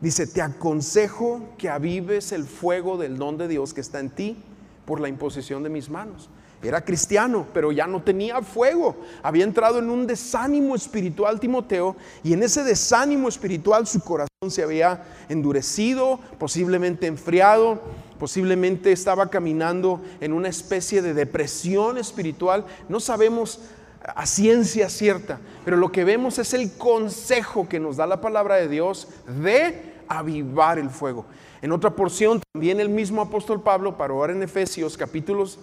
dice, 0.00 0.26
te 0.26 0.42
aconsejo 0.42 1.40
que 1.56 1.70
avives 1.70 2.32
el 2.32 2.44
fuego 2.44 2.98
del 2.98 3.16
don 3.16 3.38
de 3.38 3.48
Dios 3.48 3.72
que 3.72 3.80
está 3.80 3.98
en 3.98 4.10
ti 4.10 4.36
por 4.84 5.00
la 5.00 5.08
imposición 5.08 5.62
de 5.62 5.70
mis 5.70 5.88
manos. 5.88 6.28
Era 6.62 6.84
cristiano, 6.84 7.46
pero 7.52 7.72
ya 7.72 7.88
no 7.88 8.02
tenía 8.02 8.40
fuego. 8.42 8.94
Había 9.22 9.44
entrado 9.44 9.80
en 9.80 9.90
un 9.90 10.06
desánimo 10.06 10.76
espiritual 10.76 11.40
Timoteo 11.40 11.96
y 12.22 12.34
en 12.34 12.42
ese 12.42 12.62
desánimo 12.62 13.28
espiritual 13.28 13.86
su 13.86 13.98
corazón 14.00 14.31
se 14.50 14.64
había 14.64 15.04
endurecido, 15.28 16.18
posiblemente 16.38 17.06
enfriado, 17.06 17.80
posiblemente 18.18 18.90
estaba 18.90 19.30
caminando 19.30 20.00
en 20.20 20.32
una 20.32 20.48
especie 20.48 21.00
de 21.00 21.14
depresión 21.14 21.96
espiritual. 21.96 22.66
No 22.88 22.98
sabemos 22.98 23.60
a 24.02 24.26
ciencia 24.26 24.88
cierta, 24.88 25.38
pero 25.64 25.76
lo 25.76 25.92
que 25.92 26.02
vemos 26.02 26.40
es 26.40 26.54
el 26.54 26.72
consejo 26.72 27.68
que 27.68 27.78
nos 27.78 27.98
da 27.98 28.06
la 28.06 28.20
palabra 28.20 28.56
de 28.56 28.66
Dios 28.66 29.06
de 29.26 29.92
avivar 30.08 30.78
el 30.78 30.90
fuego. 30.90 31.24
En 31.62 31.70
otra 31.70 31.90
porción, 31.90 32.42
también 32.52 32.80
el 32.80 32.88
mismo 32.88 33.22
apóstol 33.22 33.62
Pablo, 33.62 33.96
para 33.96 34.12
orar 34.12 34.34
en 34.34 34.42
Efesios 34.42 34.96
capítulos 34.96 35.60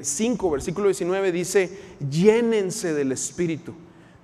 5, 0.00 0.46
eh, 0.46 0.50
versículo 0.50 0.86
19, 0.86 1.30
dice, 1.30 1.78
llénense 2.08 2.94
del 2.94 3.12
Espíritu. 3.12 3.74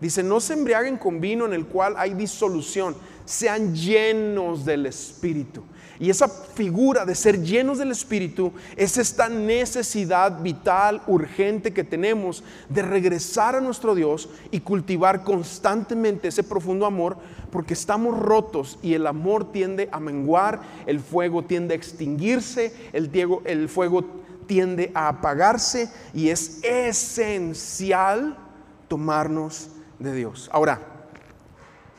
Dice, 0.01 0.23
no 0.23 0.41
se 0.41 0.55
embriaguen 0.55 0.97
con 0.97 1.21
vino 1.21 1.45
en 1.45 1.53
el 1.53 1.67
cual 1.67 1.95
hay 1.99 2.15
disolución, 2.15 2.97
sean 3.27 3.75
llenos 3.75 4.65
del 4.65 4.87
Espíritu. 4.87 5.63
Y 5.99 6.09
esa 6.09 6.29
figura 6.29 7.05
de 7.05 7.15
ser 7.15 7.43
llenos 7.43 7.77
del 7.77 7.91
Espíritu 7.91 8.53
es 8.75 8.97
esta 8.97 9.29
necesidad 9.29 10.41
vital, 10.41 11.03
urgente 11.07 11.75
que 11.75 11.85
tenemos 11.85 12.43
de 12.71 12.81
regresar 12.81 13.55
a 13.55 13.61
nuestro 13.61 13.95
Dios 13.95 14.31
y 14.51 14.61
cultivar 14.61 15.23
constantemente 15.23 16.29
ese 16.29 16.43
profundo 16.43 16.87
amor 16.87 17.19
porque 17.53 17.75
estamos 17.75 18.19
rotos 18.19 18.79
y 18.81 18.95
el 18.95 19.07
amor 19.07 19.53
tiende 19.53 19.91
a 19.93 20.01
menguar, 20.01 20.63
el 20.87 21.01
fuego 21.01 21.45
tiende 21.45 21.75
a 21.75 21.77
extinguirse, 21.77 22.73
el, 22.95 23.11
el 23.45 23.69
fuego 23.69 24.05
tiende 24.47 24.91
a 24.95 25.09
apagarse 25.09 25.91
y 26.15 26.31
es 26.31 26.65
esencial 26.65 28.39
tomarnos 28.89 29.69
de 30.01 30.13
Dios. 30.13 30.51
Ahora, 30.53 30.81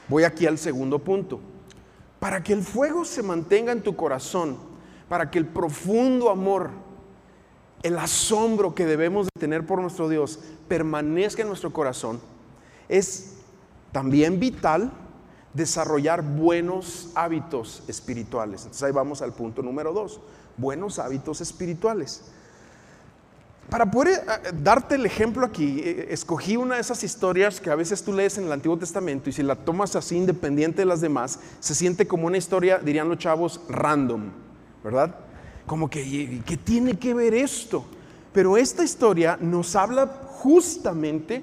voy 0.10 0.26
aquí 0.26 0.46
al 0.46 0.58
segundo 0.58 1.00
punto. 1.00 1.40
Para 2.20 2.44
que 2.44 2.52
el 2.52 2.62
fuego 2.62 3.06
se 3.06 3.24
mantenga 3.24 3.72
en 3.72 3.82
tu 3.82 3.96
corazón, 3.96 4.58
para 5.08 5.32
que 5.32 5.40
el 5.40 5.48
profundo 5.48 6.30
amor, 6.30 6.70
el 7.84 7.98
asombro 7.98 8.76
que 8.76 8.86
debemos 8.86 9.26
de 9.26 9.40
tener 9.40 9.66
por 9.66 9.82
nuestro 9.82 10.10
Dios 10.10 10.40
permanezca 10.68 11.42
en 11.42 11.48
nuestro 11.48 11.72
corazón, 11.72 12.20
es 12.90 13.38
también 13.92 14.40
vital 14.40 14.92
desarrollar 15.54 16.22
buenos 16.22 17.12
hábitos 17.16 17.84
espirituales. 17.88 18.62
Entonces 18.62 18.84
ahí 18.84 18.92
vamos 18.92 19.22
al 19.22 19.34
punto 19.34 19.62
número 19.62 19.94
dos, 19.94 20.22
buenos 20.58 21.00
hábitos 21.00 21.42
espirituales. 21.42 22.32
Para 23.72 23.90
poder 23.90 24.26
eh, 24.28 24.52
darte 24.62 24.96
el 24.96 25.06
ejemplo 25.06 25.46
aquí, 25.46 25.80
eh, 25.80 26.08
escogí 26.10 26.58
una 26.58 26.76
de 26.76 26.82
esas 26.82 27.06
historias 27.06 27.62
que 27.62 27.70
a 27.70 27.76
veces 27.76 28.04
tú 28.04 28.12
lees 28.12 28.38
en 28.38 28.44
el 28.44 28.52
Antiguo 28.52 28.78
Testamento 28.78 29.30
y 29.30 29.34
si 29.34 29.44
la 29.44 29.56
tomas 29.56 29.96
así 29.96 30.18
independiente 30.18 30.82
de 30.82 30.86
las 30.86 31.00
demás, 31.00 31.40
se 31.62 31.74
siente 31.74 32.06
como 32.06 32.28
una 32.28 32.36
historia, 32.36 32.80
dirían 32.80 33.08
los 33.08 33.18
chavos, 33.18 33.62
random, 33.70 34.24
¿verdad? 34.84 35.16
Como 35.66 35.90
que, 35.90 36.42
¿qué 36.46 36.58
tiene 36.58 37.00
que 37.00 37.14
ver 37.14 37.34
esto? 37.34 37.86
Pero 38.34 38.58
esta 38.58 38.84
historia 38.84 39.38
nos 39.40 39.74
habla 39.78 40.06
justamente 40.28 41.42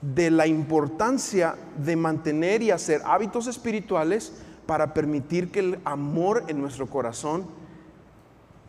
de 0.00 0.30
la 0.30 0.46
importancia 0.46 1.56
de 1.76 1.94
mantener 1.94 2.62
y 2.62 2.70
hacer 2.70 3.02
hábitos 3.04 3.48
espirituales 3.48 4.32
para 4.64 4.94
permitir 4.94 5.50
que 5.50 5.60
el 5.60 5.78
amor 5.84 6.44
en 6.48 6.58
nuestro 6.58 6.86
corazón 6.86 7.44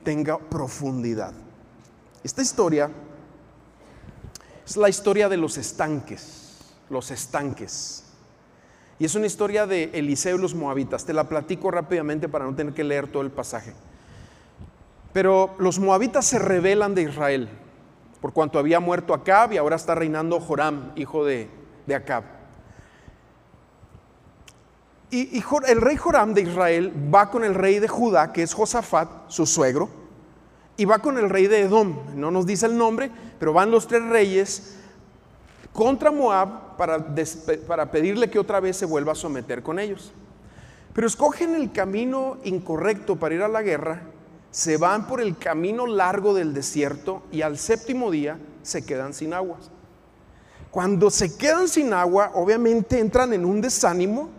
tenga 0.04 0.38
profundidad. 0.38 1.47
Esta 2.24 2.42
historia 2.42 2.90
es 4.66 4.76
la 4.76 4.90
historia 4.90 5.30
de 5.30 5.38
los 5.38 5.58
estanques, 5.58 6.58
los 6.90 7.12
estanques. 7.12 8.04
Y 9.00 9.06
es 9.06 9.16
una 9.16 9.28
historia 9.28 9.68
de 9.68 9.92
Eliseo 9.94 10.38
y 10.38 10.42
los 10.42 10.56
moabitas. 10.56 11.06
Te 11.06 11.14
la 11.14 11.30
platico 11.30 11.72
rápidamente 11.72 12.28
para 12.28 12.46
no 12.46 12.56
tener 12.56 12.74
que 12.74 12.84
leer 12.84 13.08
todo 13.08 13.22
el 13.22 13.32
pasaje. 13.32 13.74
Pero 15.14 15.56
los 15.60 15.80
moabitas 15.80 16.26
se 16.26 16.40
rebelan 16.40 16.96
de 16.96 17.04
Israel, 17.04 17.50
por 18.22 18.34
cuanto 18.34 18.60
había 18.60 18.80
muerto 18.80 19.14
Acab 19.14 19.54
y 19.54 19.58
ahora 19.58 19.76
está 19.76 19.96
reinando 19.96 20.40
Joram, 20.40 20.92
hijo 20.96 21.24
de, 21.24 21.50
Acab. 21.96 22.24
Y, 25.10 25.42
el 25.68 25.82
rey 25.82 25.96
Joram 25.96 26.34
de 26.34 26.42
Israel 26.42 26.94
va 27.14 27.32
con 27.32 27.44
el 27.44 27.56
rey 27.56 27.80
de 27.80 27.88
Judá, 27.88 28.34
que 28.34 28.44
es 28.44 28.54
Josafat, 28.54 29.30
su 29.30 29.46
suegro, 29.46 29.90
y 30.78 30.86
va 30.86 31.00
con 31.00 31.18
el 31.18 31.30
rey 31.30 31.48
de 31.48 31.62
Edom, 31.62 31.98
no 32.16 32.30
nos 32.30 32.46
dice 32.46 32.68
el 32.68 32.78
nombre, 32.78 33.12
pero 33.40 33.52
van 33.52 33.72
los 33.72 33.88
tres 33.88 34.04
reyes 34.04 34.76
contra 35.74 36.12
Moab 36.12 36.78
para, 36.78 37.04
para 37.68 37.92
pedirle 37.92 38.30
que 38.30 38.40
otra 38.40 38.60
vez 38.60 38.78
se 38.78 38.86
vuelva 38.86 39.12
a 39.12 39.16
someter 39.16 39.64
con 39.64 39.80
ellos. 39.80 40.12
Pero 40.94 41.08
escogen 41.08 41.56
el 41.56 41.72
camino 41.72 42.38
incorrecto 42.44 43.16
para 43.16 43.36
ir 43.36 43.42
a 43.42 43.48
la 43.48 43.62
guerra, 43.62 44.02
se 44.52 44.78
van 44.78 45.08
por 45.08 45.22
el 45.22 45.38
camino 45.38 45.86
largo 45.86 46.34
del 46.34 46.54
desierto 46.54 47.24
y 47.32 47.42
al 47.42 47.58
séptimo 47.58 48.10
día 48.10 48.40
se 48.64 48.86
quedan 48.86 49.14
sin 49.14 49.34
agua. 49.34 49.58
Cuando 50.72 51.10
se 51.10 51.38
quedan 51.38 51.68
sin 51.68 51.94
agua, 51.94 52.32
obviamente 52.36 53.00
entran 53.00 53.34
en 53.34 53.46
un 53.46 53.62
desánimo 53.62 54.30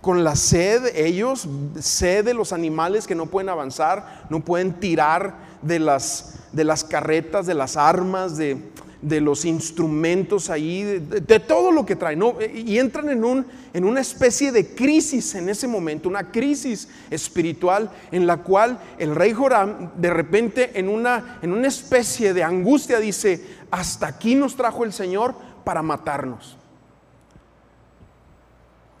con 0.00 0.24
la 0.24 0.34
sed, 0.34 0.96
ellos, 0.96 1.48
sed 1.78 2.24
de 2.24 2.34
los 2.34 2.52
animales 2.52 3.06
que 3.06 3.14
no 3.14 3.26
pueden 3.26 3.48
avanzar, 3.48 4.26
no 4.30 4.40
pueden 4.40 4.72
tirar 4.80 5.49
de 5.62 5.78
las, 5.78 6.34
de 6.52 6.64
las 6.64 6.84
carretas, 6.84 7.46
de 7.46 7.54
las 7.54 7.76
armas, 7.76 8.36
de, 8.36 8.60
los 9.02 9.44
instrumentos 9.44 10.50
ahí, 10.50 10.82
de, 10.82 11.40
todo 11.40 11.72
lo 11.72 11.86
que 11.86 11.96
traen. 11.96 12.22
Y 12.54 12.78
entran 12.78 13.08
en, 13.08 13.24
un, 13.24 13.46
en 13.72 13.84
una 13.84 14.00
especie 14.00 14.52
de 14.52 14.74
crisis 14.74 15.34
en 15.34 15.48
ese 15.48 15.66
momento, 15.66 16.08
una 16.08 16.30
crisis 16.30 16.88
espiritual 17.10 17.90
en 18.10 18.26
la 18.26 18.38
cual 18.38 18.78
el 18.98 19.14
rey 19.14 19.32
Joram 19.32 19.90
de 19.96 20.10
repente 20.10 20.78
en 20.78 20.88
una, 20.88 21.38
en 21.42 21.52
una 21.52 21.68
especie 21.68 22.34
de 22.34 22.44
angustia 22.44 22.98
dice, 22.98 23.44
hasta 23.70 24.06
aquí 24.06 24.34
nos 24.34 24.56
trajo 24.56 24.84
el 24.84 24.92
Señor 24.92 25.34
para 25.64 25.82
matarnos. 25.82 26.56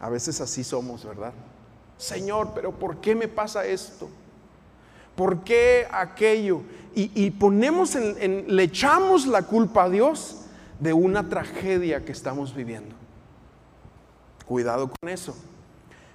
A 0.00 0.08
veces 0.08 0.40
así 0.40 0.64
somos, 0.64 1.04
¿verdad? 1.04 1.32
Señor, 1.98 2.52
pero 2.54 2.72
¿por 2.72 3.02
qué 3.02 3.14
me 3.14 3.28
pasa 3.28 3.66
esto? 3.66 4.08
¿Por 5.20 5.44
qué 5.44 5.86
aquello? 5.92 6.62
Y, 6.94 7.30
ponemos 7.32 7.94
en, 7.94 8.56
le 8.56 8.62
echamos 8.62 9.26
la 9.26 9.42
culpa 9.42 9.84
a 9.84 9.90
Dios 9.90 10.46
de 10.78 10.94
una 10.94 11.28
tragedia 11.28 12.06
que 12.06 12.12
estamos 12.12 12.54
viviendo. 12.54 12.96
Cuidado 14.46 14.90
con 14.90 15.10
eso. 15.10 15.36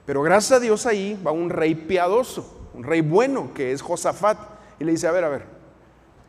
Pero 0.07 0.23
gracias 0.23 0.53
a 0.53 0.59
Dios 0.59 0.87
ahí 0.87 1.21
va 1.23 1.31
un 1.31 1.51
rey 1.51 1.75
piadoso, 1.75 2.67
un 2.73 2.83
rey 2.83 3.01
bueno 3.01 3.53
que 3.53 3.73
es 3.73 3.83
Josafat. 3.83 4.39
Y 4.79 4.85
le 4.85 4.93
dice, 4.93 5.05
a 5.05 5.11
ver, 5.11 5.23
a 5.23 5.29
ver, 5.29 5.43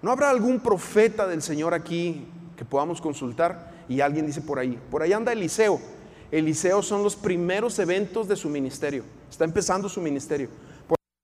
¿no 0.03 0.11
habrá 0.11 0.29
algún 0.29 0.61
profeta 0.61 1.27
del 1.27 1.41
Señor 1.41 1.73
aquí 1.73 2.27
que 2.59 2.67
podamos 2.67 3.01
consultar? 3.01 3.73
Y 3.89 4.03
alguien 4.03 4.27
dice 4.27 4.43
por 4.43 4.59
ahí, 4.59 4.79
por 4.91 5.01
ahí 5.01 5.15
anda 5.15 5.33
Eliseo. 5.33 5.81
Eliseo 6.31 6.83
son 6.83 7.03
los 7.03 7.17
primeros 7.17 7.79
eventos 7.79 8.29
de 8.29 8.37
su 8.37 8.51
ministerio. 8.51 9.03
Está 9.31 9.45
empezando 9.45 9.89
su 9.89 10.03
ministerio. 10.03 10.51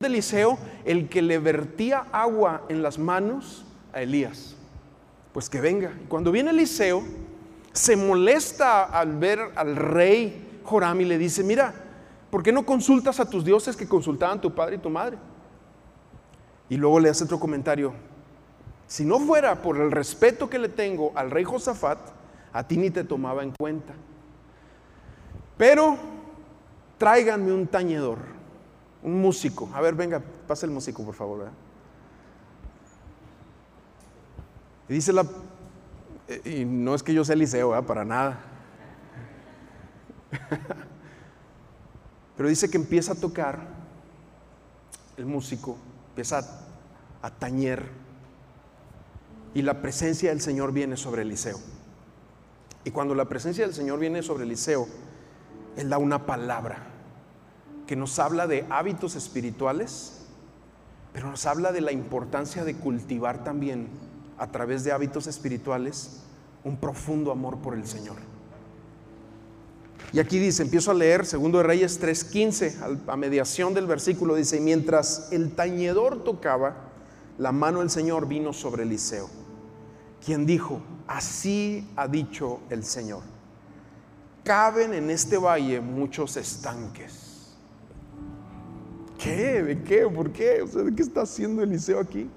De 0.02 0.08
Eliseo, 0.08 0.58
el 0.84 1.08
que 1.08 1.22
le 1.22 1.38
vertía 1.38 2.04
agua 2.12 2.62
en 2.68 2.82
las 2.82 2.98
manos 2.98 3.64
a 3.92 4.02
Elías. 4.02 4.56
Pues 5.32 5.48
que 5.48 5.60
venga. 5.60 5.92
Y 6.02 6.06
cuando 6.06 6.30
viene 6.30 6.50
Eliseo, 6.50 7.02
se 7.72 7.96
molesta 7.96 8.84
al 8.84 9.16
ver 9.16 9.40
al 9.56 9.76
rey 9.76 10.60
Joram 10.64 11.00
y 11.00 11.04
le 11.04 11.18
dice, 11.18 11.42
mira, 11.42 11.72
¿por 12.30 12.42
qué 12.42 12.52
no 12.52 12.66
consultas 12.66 13.18
a 13.20 13.28
tus 13.28 13.44
dioses 13.44 13.76
que 13.76 13.88
consultaban 13.88 14.40
tu 14.40 14.54
padre 14.54 14.76
y 14.76 14.78
tu 14.78 14.90
madre? 14.90 15.16
Y 16.68 16.76
luego 16.76 17.00
le 17.00 17.08
hace 17.08 17.24
otro 17.24 17.40
comentario. 17.40 17.92
Si 18.86 19.04
no 19.04 19.18
fuera 19.20 19.62
por 19.62 19.78
el 19.78 19.90
respeto 19.90 20.50
que 20.50 20.58
le 20.58 20.68
tengo 20.68 21.12
al 21.14 21.30
rey 21.30 21.44
Josafat, 21.44 21.98
a 22.52 22.66
ti 22.66 22.76
ni 22.76 22.90
te 22.90 23.04
tomaba 23.04 23.42
en 23.42 23.52
cuenta. 23.52 23.94
Pero 25.56 25.96
tráiganme 26.98 27.52
un 27.52 27.66
tañedor, 27.66 28.18
un 29.02 29.20
músico. 29.20 29.68
A 29.74 29.80
ver, 29.80 29.94
venga, 29.94 30.22
pasa 30.46 30.66
el 30.66 30.72
músico, 30.72 31.04
por 31.04 31.14
favor. 31.14 31.50
Y 34.88 34.94
dice 34.94 35.12
la, 35.12 35.26
eh, 36.28 36.60
y 36.60 36.64
no 36.64 36.94
es 36.94 37.02
que 37.02 37.12
yo 37.14 37.24
sea 37.24 37.34
Eliseo, 37.34 37.84
para 37.86 38.04
nada. 38.04 38.40
Pero 42.36 42.48
dice 42.48 42.70
que 42.70 42.76
empieza 42.76 43.12
a 43.12 43.16
tocar 43.16 43.60
el 45.16 45.26
músico, 45.26 45.76
empieza 46.10 46.38
a, 46.38 47.26
a 47.26 47.30
tañer 47.30 47.88
y 49.54 49.62
la 49.62 49.82
presencia 49.82 50.30
del 50.30 50.40
Señor 50.40 50.72
viene 50.72 50.96
sobre 50.96 51.22
Eliseo. 51.22 51.58
Y 52.84 52.90
cuando 52.90 53.14
la 53.14 53.26
presencia 53.26 53.64
del 53.64 53.74
Señor 53.74 53.98
viene 53.98 54.22
sobre 54.22 54.44
Eliseo, 54.44 54.88
él 55.76 55.88
da 55.88 55.98
una 55.98 56.26
palabra 56.26 56.91
que 57.92 57.96
nos 57.96 58.18
habla 58.18 58.46
de 58.46 58.64
hábitos 58.70 59.16
espirituales, 59.16 60.22
pero 61.12 61.28
nos 61.28 61.44
habla 61.44 61.72
de 61.72 61.82
la 61.82 61.92
importancia 61.92 62.64
de 62.64 62.74
cultivar 62.74 63.44
también 63.44 63.86
a 64.38 64.50
través 64.50 64.82
de 64.82 64.92
hábitos 64.92 65.26
espirituales 65.26 66.22
un 66.64 66.78
profundo 66.78 67.30
amor 67.30 67.58
por 67.58 67.74
el 67.74 67.86
Señor. 67.86 68.16
Y 70.10 70.20
aquí 70.20 70.38
dice, 70.38 70.62
empiezo 70.62 70.90
a 70.90 70.94
leer, 70.94 71.26
segundo 71.26 71.58
de 71.58 71.64
Reyes 71.64 72.00
3:15, 72.00 73.02
a 73.08 73.16
mediación 73.18 73.74
del 73.74 73.86
versículo 73.86 74.36
dice, 74.36 74.58
mientras 74.58 75.30
el 75.30 75.54
tañedor 75.54 76.24
tocaba, 76.24 76.74
la 77.36 77.52
mano 77.52 77.80
del 77.80 77.90
Señor 77.90 78.26
vino 78.26 78.54
sobre 78.54 78.84
Eliseo, 78.84 79.28
quien 80.24 80.46
dijo, 80.46 80.80
así 81.06 81.86
ha 81.96 82.08
dicho 82.08 82.60
el 82.70 82.84
Señor 82.84 83.20
caben 84.44 84.92
en 84.92 85.10
este 85.10 85.36
valle 85.36 85.80
muchos 85.80 86.36
estanques. 86.36 87.21
¿De 89.24 89.82
qué? 89.86 90.08
¿Por 90.12 90.32
qué? 90.32 90.64
¿De 90.64 90.94
qué 90.94 91.02
está 91.02 91.22
haciendo 91.22 91.62
Eliseo 91.62 92.00
aquí? 92.00 92.28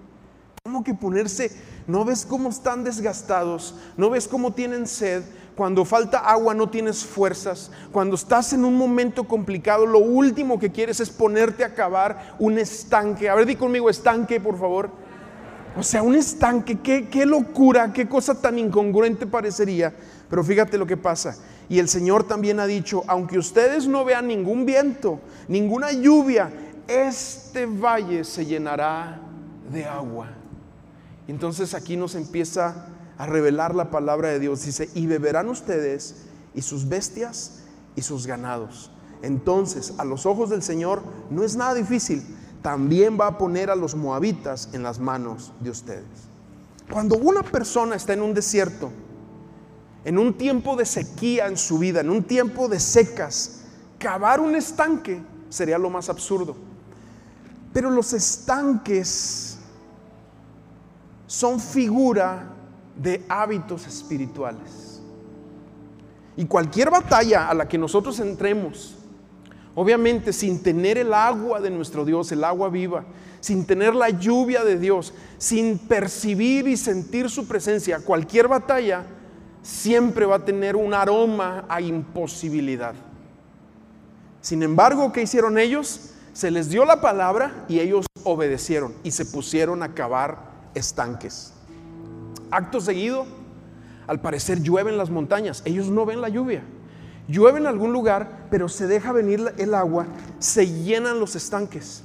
¿Cómo 0.63 0.83
que 0.83 0.93
ponerse? 0.93 1.51
¿No 1.87 2.05
ves 2.05 2.25
cómo 2.25 2.49
están 2.49 2.83
desgastados? 2.83 3.75
¿No 3.97 4.09
ves 4.09 4.27
cómo 4.27 4.53
tienen 4.53 4.87
sed? 4.87 5.23
Cuando 5.55 5.85
falta 5.85 6.19
agua 6.19 6.53
no 6.53 6.69
tienes 6.69 7.03
fuerzas. 7.03 7.71
Cuando 7.91 8.15
estás 8.15 8.53
en 8.53 8.65
un 8.65 8.75
momento 8.75 9.23
complicado, 9.25 9.85
lo 9.85 9.99
último 9.99 10.59
que 10.59 10.71
quieres 10.71 10.99
es 10.99 11.09
ponerte 11.09 11.63
a 11.63 11.73
cavar 11.73 12.35
un 12.39 12.59
estanque. 12.59 13.29
A 13.29 13.35
ver, 13.35 13.45
di 13.45 13.55
conmigo 13.55 13.89
estanque, 13.89 14.39
por 14.39 14.57
favor. 14.57 14.89
O 15.77 15.83
sea, 15.83 16.03
un 16.03 16.15
estanque, 16.15 16.79
qué, 16.81 17.09
qué 17.09 17.25
locura, 17.25 17.93
qué 17.93 18.07
cosa 18.07 18.39
tan 18.39 18.59
incongruente 18.59 19.25
parecería. 19.25 19.93
Pero 20.29 20.43
fíjate 20.43 20.77
lo 20.77 20.85
que 20.85 20.97
pasa. 20.97 21.35
Y 21.67 21.79
el 21.79 21.89
Señor 21.89 22.25
también 22.25 22.59
ha 22.59 22.67
dicho, 22.67 23.03
aunque 23.07 23.37
ustedes 23.37 23.87
no 23.87 24.05
vean 24.05 24.27
ningún 24.27 24.65
viento, 24.65 25.19
ninguna 25.47 25.91
lluvia, 25.91 26.51
este 26.87 27.65
valle 27.65 28.23
se 28.23 28.45
llenará 28.45 29.19
de 29.71 29.85
agua. 29.85 30.29
Y 31.27 31.31
entonces 31.31 31.73
aquí 31.73 31.97
nos 31.97 32.15
empieza 32.15 32.87
a 33.17 33.25
revelar 33.25 33.73
la 33.73 33.89
palabra 33.89 34.29
de 34.29 34.39
Dios. 34.39 34.65
Dice, 34.65 34.89
y 34.93 35.07
beberán 35.07 35.49
ustedes 35.49 36.25
y 36.53 36.61
sus 36.61 36.87
bestias 36.87 37.63
y 37.95 38.01
sus 38.01 38.27
ganados. 38.27 38.91
Entonces, 39.21 39.93
a 39.97 40.05
los 40.05 40.25
ojos 40.25 40.49
del 40.49 40.61
Señor 40.61 41.01
no 41.29 41.43
es 41.43 41.55
nada 41.55 41.73
difícil. 41.73 42.23
También 42.61 43.17
va 43.19 43.27
a 43.27 43.37
poner 43.37 43.69
a 43.69 43.75
los 43.75 43.95
moabitas 43.95 44.69
en 44.73 44.83
las 44.83 44.99
manos 44.99 45.51
de 45.59 45.69
ustedes. 45.69 46.05
Cuando 46.91 47.17
una 47.17 47.41
persona 47.41 47.95
está 47.95 48.13
en 48.13 48.21
un 48.21 48.33
desierto, 48.33 48.91
en 50.03 50.19
un 50.19 50.33
tiempo 50.35 50.75
de 50.75 50.85
sequía 50.85 51.47
en 51.47 51.57
su 51.57 51.79
vida, 51.79 52.01
en 52.01 52.09
un 52.09 52.23
tiempo 52.23 52.67
de 52.67 52.79
secas, 52.79 53.61
cavar 53.97 54.39
un 54.39 54.55
estanque 54.55 55.21
sería 55.49 55.77
lo 55.77 55.89
más 55.89 56.09
absurdo. 56.09 56.55
Pero 57.75 57.89
los 57.89 58.13
estanques 58.13 59.57
son 61.27 61.59
figura 61.59 62.53
de 62.95 63.25
hábitos 63.27 63.85
espirituales. 63.85 65.01
Y 66.37 66.45
cualquier 66.45 66.89
batalla 66.89 67.49
a 67.49 67.53
la 67.53 67.67
que 67.67 67.77
nosotros 67.77 68.21
entremos, 68.21 68.95
obviamente 69.75 70.31
sin 70.31 70.63
tener 70.63 70.97
el 70.97 71.13
agua 71.13 71.59
de 71.59 71.69
nuestro 71.69 72.05
Dios, 72.05 72.31
el 72.31 72.45
agua 72.45 72.69
viva, 72.69 73.03
sin 73.41 73.65
tener 73.65 73.93
la 73.93 74.09
lluvia 74.09 74.63
de 74.63 74.79
Dios, 74.79 75.13
sin 75.37 75.77
percibir 75.77 76.69
y 76.69 76.77
sentir 76.77 77.29
su 77.29 77.45
presencia, 77.45 77.99
cualquier 77.99 78.47
batalla 78.47 79.05
siempre 79.61 80.25
va 80.25 80.37
a 80.37 80.45
tener 80.45 80.77
un 80.77 80.93
aroma 80.93 81.65
a 81.67 81.81
imposibilidad. 81.81 82.95
Sin 84.39 84.63
embargo, 84.63 85.11
¿qué 85.11 85.23
hicieron 85.23 85.57
ellos? 85.57 86.13
Se 86.35 86.51
les 86.51 86.67
dio 86.67 86.83
la 86.83 86.99
palabra 86.99 87.63
y 87.69 87.79
ellos 87.79 88.07
obedecieron 88.25 88.93
y 89.03 89.11
se 89.11 89.25
pusieron 89.25 89.81
a 89.81 89.93
cavar 89.93 90.37
estanques. 90.73 91.53
Acto 92.51 92.81
seguido, 92.81 93.25
al 94.05 94.19
parecer 94.19 94.61
llueve 94.61 94.91
en 94.91 94.97
las 94.97 95.09
montañas. 95.09 95.61
Ellos 95.63 95.87
no 95.87 96.05
ven 96.05 96.19
la 96.19 96.27
lluvia. 96.27 96.61
Llueve 97.29 97.59
en 97.59 97.67
algún 97.67 97.93
lugar, 97.93 98.47
pero 98.51 98.67
se 98.67 98.85
deja 98.85 99.13
venir 99.13 99.53
el 99.57 99.73
agua, 99.73 100.07
se 100.39 100.67
llenan 100.67 101.21
los 101.21 101.37
estanques. 101.37 102.03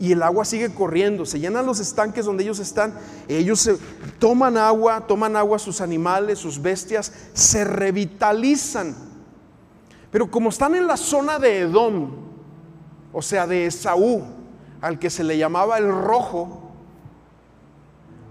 Y 0.00 0.10
el 0.10 0.24
agua 0.24 0.44
sigue 0.44 0.74
corriendo, 0.74 1.24
se 1.24 1.38
llenan 1.38 1.64
los 1.64 1.78
estanques 1.78 2.24
donde 2.24 2.42
ellos 2.42 2.58
están. 2.58 2.92
Ellos 3.28 3.70
toman 4.18 4.56
agua, 4.56 5.06
toman 5.06 5.36
agua 5.36 5.60
sus 5.60 5.80
animales, 5.80 6.40
sus 6.40 6.60
bestias, 6.60 7.12
se 7.34 7.62
revitalizan. 7.62 8.96
Pero 10.10 10.28
como 10.28 10.48
están 10.48 10.74
en 10.74 10.88
la 10.88 10.96
zona 10.96 11.38
de 11.38 11.60
Edom, 11.60 12.27
o 13.18 13.22
sea, 13.22 13.48
de 13.48 13.66
Esaú, 13.66 14.22
al 14.80 15.00
que 15.00 15.10
se 15.10 15.24
le 15.24 15.36
llamaba 15.36 15.76
el 15.78 15.88
rojo, 15.88 16.70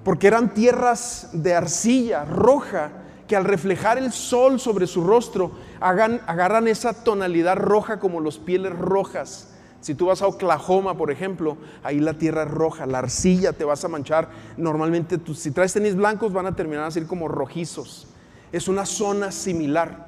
porque 0.06 0.28
eran 0.28 0.54
tierras 0.54 1.28
de 1.34 1.54
arcilla 1.54 2.24
roja, 2.24 2.92
que 3.28 3.36
al 3.36 3.44
reflejar 3.44 3.98
el 3.98 4.14
sol 4.14 4.62
sobre 4.62 4.88
su 4.88 5.04
rostro, 5.04 5.52
agarran 5.82 6.70
esa 6.70 6.94
tonalidad 7.04 7.58
roja 7.58 8.00
como 8.00 8.22
los 8.22 8.38
pieles 8.38 8.72
rojas. 8.80 9.50
Si 9.82 9.94
tú 9.94 10.06
vas 10.06 10.22
a 10.22 10.28
Oklahoma, 10.28 10.96
por 10.96 11.12
ejemplo, 11.12 11.58
ahí 11.84 12.00
la 12.00 12.14
tierra 12.14 12.44
es 12.44 12.50
roja, 12.50 12.86
la 12.86 13.00
arcilla 13.00 13.52
te 13.52 13.66
vas 13.66 13.84
a 13.84 13.90
manchar. 13.90 14.30
Normalmente, 14.56 15.20
si 15.36 15.52
traes 15.52 15.74
tenis 15.74 15.98
blancos, 15.98 16.32
van 16.32 16.46
a 16.46 16.56
terminar 16.56 16.86
así 16.86 17.02
como 17.02 17.28
rojizos. 17.28 18.08
Es 18.54 18.70
una 18.70 18.86
zona 18.86 19.34
similar. 19.34 20.07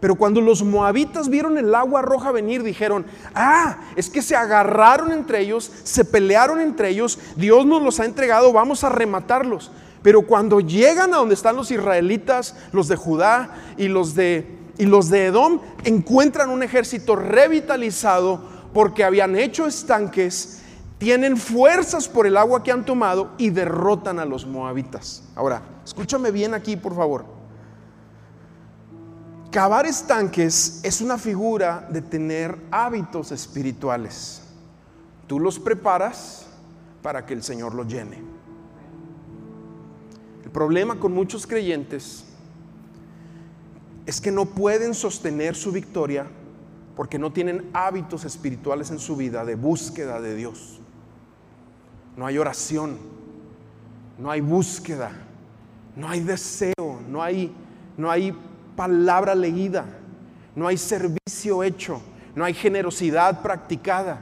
Pero 0.00 0.14
cuando 0.14 0.40
los 0.40 0.62
moabitas 0.62 1.28
vieron 1.28 1.58
el 1.58 1.74
agua 1.74 2.02
roja 2.02 2.30
venir, 2.30 2.62
dijeron, 2.62 3.04
ah, 3.34 3.78
es 3.96 4.08
que 4.08 4.22
se 4.22 4.36
agarraron 4.36 5.10
entre 5.10 5.40
ellos, 5.40 5.72
se 5.82 6.04
pelearon 6.04 6.60
entre 6.60 6.90
ellos, 6.90 7.18
Dios 7.36 7.66
nos 7.66 7.82
los 7.82 7.98
ha 7.98 8.04
entregado, 8.04 8.52
vamos 8.52 8.84
a 8.84 8.90
rematarlos. 8.90 9.72
Pero 10.02 10.22
cuando 10.22 10.60
llegan 10.60 11.12
a 11.12 11.16
donde 11.16 11.34
están 11.34 11.56
los 11.56 11.72
israelitas, 11.72 12.54
los 12.72 12.86
de 12.86 12.94
Judá 12.94 13.56
y 13.76 13.88
los 13.88 14.14
de, 14.14 14.46
y 14.78 14.86
los 14.86 15.10
de 15.10 15.26
Edom, 15.26 15.60
encuentran 15.84 16.50
un 16.50 16.62
ejército 16.62 17.16
revitalizado 17.16 18.40
porque 18.72 19.02
habían 19.02 19.34
hecho 19.34 19.66
estanques, 19.66 20.60
tienen 20.98 21.36
fuerzas 21.36 22.08
por 22.08 22.26
el 22.26 22.36
agua 22.36 22.62
que 22.62 22.70
han 22.70 22.84
tomado 22.84 23.32
y 23.38 23.50
derrotan 23.50 24.20
a 24.20 24.24
los 24.24 24.46
moabitas. 24.46 25.24
Ahora, 25.34 25.62
escúchame 25.84 26.30
bien 26.30 26.54
aquí, 26.54 26.76
por 26.76 26.94
favor. 26.94 27.37
Cavar 29.50 29.86
estanques 29.86 30.80
es 30.82 31.00
una 31.00 31.16
figura 31.16 31.88
de 31.90 32.02
tener 32.02 32.58
hábitos 32.70 33.32
espirituales. 33.32 34.42
Tú 35.26 35.40
los 35.40 35.58
preparas 35.58 36.46
para 37.02 37.24
que 37.24 37.32
el 37.32 37.42
Señor 37.42 37.74
los 37.74 37.86
llene. 37.86 38.22
El 40.44 40.50
problema 40.50 41.00
con 41.00 41.12
muchos 41.12 41.46
creyentes 41.46 42.24
es 44.04 44.20
que 44.20 44.30
no 44.30 44.44
pueden 44.46 44.92
sostener 44.92 45.54
su 45.54 45.72
victoria 45.72 46.26
porque 46.94 47.18
no 47.18 47.32
tienen 47.32 47.70
hábitos 47.72 48.24
espirituales 48.24 48.90
en 48.90 48.98
su 48.98 49.16
vida 49.16 49.46
de 49.46 49.54
búsqueda 49.54 50.20
de 50.20 50.34
Dios. 50.34 50.78
No 52.18 52.26
hay 52.26 52.36
oración, 52.36 52.98
no 54.18 54.30
hay 54.30 54.42
búsqueda, 54.42 55.12
no 55.96 56.08
hay 56.08 56.20
deseo, 56.20 57.00
no 57.08 57.22
hay, 57.22 57.54
no 57.96 58.10
hay 58.10 58.36
palabra 58.78 59.34
leída, 59.34 59.86
no 60.54 60.68
hay 60.68 60.78
servicio 60.78 61.64
hecho, 61.64 62.00
no 62.36 62.44
hay 62.44 62.54
generosidad 62.54 63.42
practicada. 63.42 64.20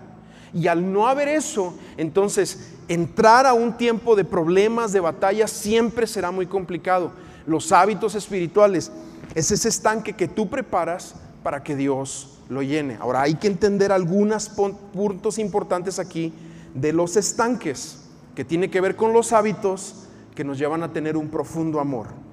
Y 0.54 0.66
al 0.66 0.94
no 0.94 1.06
haber 1.06 1.28
eso, 1.28 1.74
entonces 1.98 2.72
entrar 2.88 3.44
a 3.44 3.52
un 3.52 3.76
tiempo 3.76 4.16
de 4.16 4.24
problemas, 4.24 4.92
de 4.92 5.00
batallas, 5.00 5.50
siempre 5.50 6.06
será 6.06 6.30
muy 6.30 6.46
complicado. 6.46 7.12
Los 7.46 7.70
hábitos 7.70 8.14
espirituales 8.14 8.90
es 9.34 9.50
ese 9.50 9.68
estanque 9.68 10.14
que 10.14 10.26
tú 10.26 10.48
preparas 10.48 11.16
para 11.42 11.62
que 11.62 11.76
Dios 11.76 12.38
lo 12.48 12.62
llene. 12.62 12.96
Ahora 12.98 13.20
hay 13.20 13.34
que 13.34 13.48
entender 13.48 13.92
algunos 13.92 14.48
puntos 14.48 15.38
importantes 15.38 15.98
aquí 15.98 16.32
de 16.72 16.94
los 16.94 17.18
estanques, 17.18 18.04
que 18.34 18.46
tiene 18.46 18.70
que 18.70 18.80
ver 18.80 18.96
con 18.96 19.12
los 19.12 19.34
hábitos 19.34 20.06
que 20.34 20.44
nos 20.44 20.56
llevan 20.56 20.82
a 20.82 20.94
tener 20.94 21.18
un 21.18 21.28
profundo 21.28 21.78
amor 21.78 22.25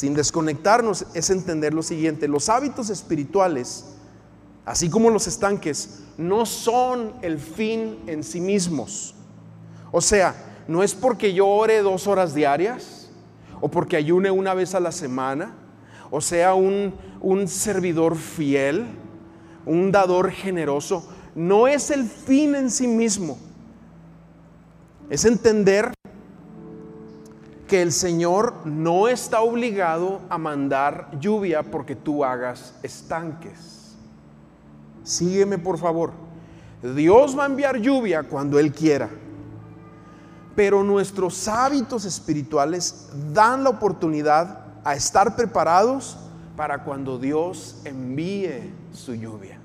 sin 0.00 0.14
desconectarnos, 0.14 1.04
es 1.12 1.28
entender 1.28 1.74
lo 1.74 1.82
siguiente. 1.82 2.26
Los 2.26 2.48
hábitos 2.48 2.88
espirituales, 2.88 3.84
así 4.64 4.88
como 4.88 5.10
los 5.10 5.26
estanques, 5.26 6.04
no 6.16 6.46
son 6.46 7.12
el 7.20 7.38
fin 7.38 7.98
en 8.06 8.24
sí 8.24 8.40
mismos. 8.40 9.14
O 9.92 10.00
sea, 10.00 10.62
no 10.66 10.82
es 10.82 10.94
porque 10.94 11.34
yo 11.34 11.46
ore 11.46 11.82
dos 11.82 12.06
horas 12.06 12.32
diarias 12.32 13.10
o 13.60 13.68
porque 13.68 13.98
ayune 13.98 14.30
una 14.30 14.54
vez 14.54 14.74
a 14.74 14.80
la 14.80 14.90
semana, 14.90 15.54
o 16.10 16.22
sea, 16.22 16.54
un, 16.54 16.94
un 17.20 17.46
servidor 17.46 18.16
fiel, 18.16 18.86
un 19.66 19.92
dador 19.92 20.30
generoso. 20.30 21.06
No 21.34 21.68
es 21.68 21.90
el 21.90 22.06
fin 22.06 22.54
en 22.54 22.70
sí 22.70 22.88
mismo. 22.88 23.36
Es 25.10 25.26
entender 25.26 25.92
que 27.70 27.82
el 27.82 27.92
Señor 27.92 28.66
no 28.66 29.06
está 29.06 29.42
obligado 29.42 30.22
a 30.28 30.38
mandar 30.38 31.08
lluvia 31.20 31.62
porque 31.62 31.94
tú 31.94 32.24
hagas 32.24 32.74
estanques. 32.82 33.94
Sígueme 35.04 35.56
por 35.56 35.78
favor. 35.78 36.10
Dios 36.82 37.38
va 37.38 37.44
a 37.44 37.46
enviar 37.46 37.76
lluvia 37.76 38.24
cuando 38.24 38.58
Él 38.58 38.72
quiera. 38.72 39.08
Pero 40.56 40.82
nuestros 40.82 41.46
hábitos 41.46 42.04
espirituales 42.04 43.08
dan 43.32 43.62
la 43.62 43.70
oportunidad 43.70 44.64
a 44.82 44.96
estar 44.96 45.36
preparados 45.36 46.18
para 46.56 46.82
cuando 46.82 47.20
Dios 47.20 47.82
envíe 47.84 48.74
su 48.92 49.14
lluvia. 49.14 49.60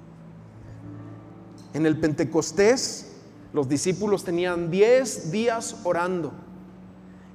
En 1.73 1.87
el 1.87 1.99
Pentecostés, 1.99 3.13
los 3.51 3.67
discípulos 3.67 4.23
tenían 4.23 4.69
10 4.69 5.31
días 5.31 5.77
orando 5.83 6.44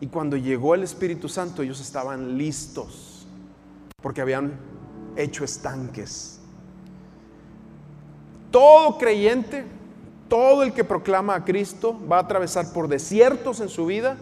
y 0.00 0.06
cuando 0.06 0.36
llegó 0.36 0.74
el 0.74 0.82
Espíritu 0.82 1.28
Santo, 1.28 1.62
ellos 1.62 1.80
estaban 1.80 2.38
listos 2.38 3.26
porque 4.00 4.22
habían 4.22 4.58
hecho 5.16 5.44
estanques. 5.44 6.40
Todo 8.50 8.96
creyente, 8.98 9.64
todo 10.28 10.62
el 10.62 10.72
que 10.72 10.84
proclama 10.84 11.34
a 11.34 11.44
Cristo 11.44 11.98
va 12.10 12.16
a 12.16 12.20
atravesar 12.20 12.72
por 12.72 12.88
desiertos 12.88 13.60
en 13.60 13.68
su 13.68 13.86
vida 13.86 14.16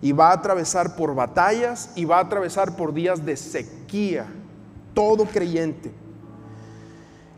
y 0.00 0.12
va 0.12 0.30
a 0.30 0.34
atravesar 0.34 0.96
por 0.96 1.14
batallas 1.14 1.90
y 1.94 2.04
va 2.04 2.18
a 2.18 2.22
atravesar 2.22 2.76
por 2.76 2.94
días 2.94 3.24
de 3.24 3.36
sequía. 3.36 4.26
Todo 4.94 5.26
creyente. 5.26 5.92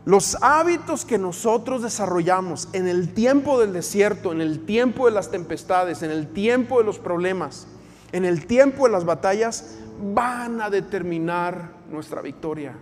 Los 0.05 0.35
hábitos 0.41 1.05
que 1.05 1.19
nosotros 1.19 1.83
desarrollamos 1.83 2.69
en 2.73 2.87
el 2.87 3.13
tiempo 3.13 3.59
del 3.59 3.71
desierto, 3.71 4.31
en 4.31 4.41
el 4.41 4.65
tiempo 4.65 5.05
de 5.05 5.11
las 5.11 5.29
tempestades, 5.29 6.01
en 6.01 6.09
el 6.09 6.27
tiempo 6.27 6.79
de 6.79 6.85
los 6.85 6.97
problemas, 6.97 7.67
en 8.11 8.25
el 8.25 8.45
tiempo 8.45 8.85
de 8.85 8.91
las 8.91 9.05
batallas 9.05 9.77
van 10.13 10.61
a 10.61 10.69
determinar 10.69 11.71
nuestra 11.89 12.21
victoria. 12.21 12.75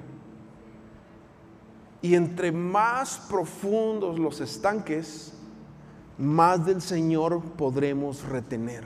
Y 2.02 2.16
entre 2.16 2.52
más 2.52 3.20
profundos 3.30 4.18
los 4.18 4.40
estanques, 4.40 5.34
más 6.18 6.66
del 6.66 6.82
Señor 6.82 7.42
podremos 7.42 8.24
retener. 8.24 8.86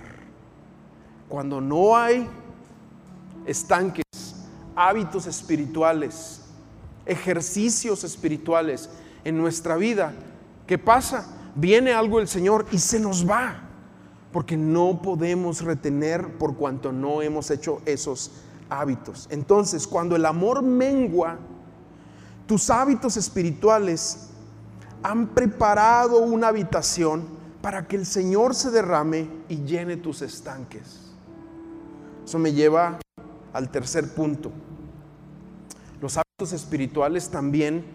Cuando 1.30 1.62
no 1.62 1.96
hay 1.96 2.28
estanques, 3.46 4.04
hábitos 4.76 5.28
espirituales, 5.28 6.42
ejercicios 7.06 8.04
espirituales 8.04 8.90
en 9.24 9.38
nuestra 9.38 9.78
vida, 9.78 10.14
¿qué 10.68 10.78
pasa? 10.78 11.28
Viene 11.56 11.94
algo 11.94 12.18
del 12.18 12.28
Señor 12.28 12.66
y 12.72 12.80
se 12.80 13.00
nos 13.00 13.30
va 13.30 13.63
porque 14.34 14.58
no 14.58 15.02
podemos 15.02 15.62
retener 15.62 16.38
por 16.40 16.56
cuanto 16.56 16.92
no 16.92 17.22
hemos 17.22 17.52
hecho 17.52 17.82
esos 17.86 18.32
hábitos. 18.68 19.28
Entonces, 19.30 19.88
cuando 19.88 20.16
el 20.16 20.26
amor 20.26 20.64
mengua, 20.64 21.38
tus 22.48 22.70
hábitos 22.72 23.16
espirituales 23.16 24.30
han 25.04 25.28
preparado 25.28 26.20
una 26.20 26.48
habitación 26.48 27.24
para 27.62 27.88
que 27.88 27.96
el 27.96 28.06
Señor 28.06 28.56
se 28.56 28.72
derrame 28.72 29.30
y 29.48 29.58
llene 29.64 29.98
tus 29.98 30.22
estanques. 30.22 31.00
Eso 32.26 32.40
me 32.40 32.52
lleva 32.52 33.00
al 33.54 33.70
tercer 33.70 34.14
punto. 34.14 34.52
Los 36.02 36.18
hábitos 36.18 36.54
espirituales 36.54 37.30
también 37.30 37.86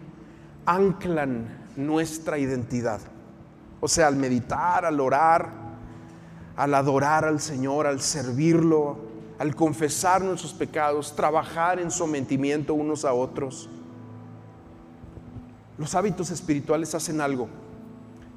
anclan 0.65 1.67
nuestra 1.75 2.37
identidad. 2.37 3.01
O 3.81 3.87
sea, 3.87 4.07
al 4.07 4.15
meditar, 4.15 4.85
al 4.85 4.99
orar, 4.99 5.68
al 6.59 6.75
adorar 6.75 7.23
al 7.23 7.39
Señor, 7.39 7.87
al 7.87 8.01
servirlo, 8.01 8.97
al 9.37 9.55
confesar 9.55 10.21
nuestros 10.21 10.53
pecados, 10.53 11.15
trabajar 11.15 11.79
en 11.79 11.89
sometimiento 11.89 12.73
unos 12.73 13.05
a 13.05 13.13
otros. 13.13 13.69
Los 15.77 15.95
hábitos 15.95 16.31
espirituales 16.31 16.93
hacen 16.93 17.21
algo. 17.21 17.47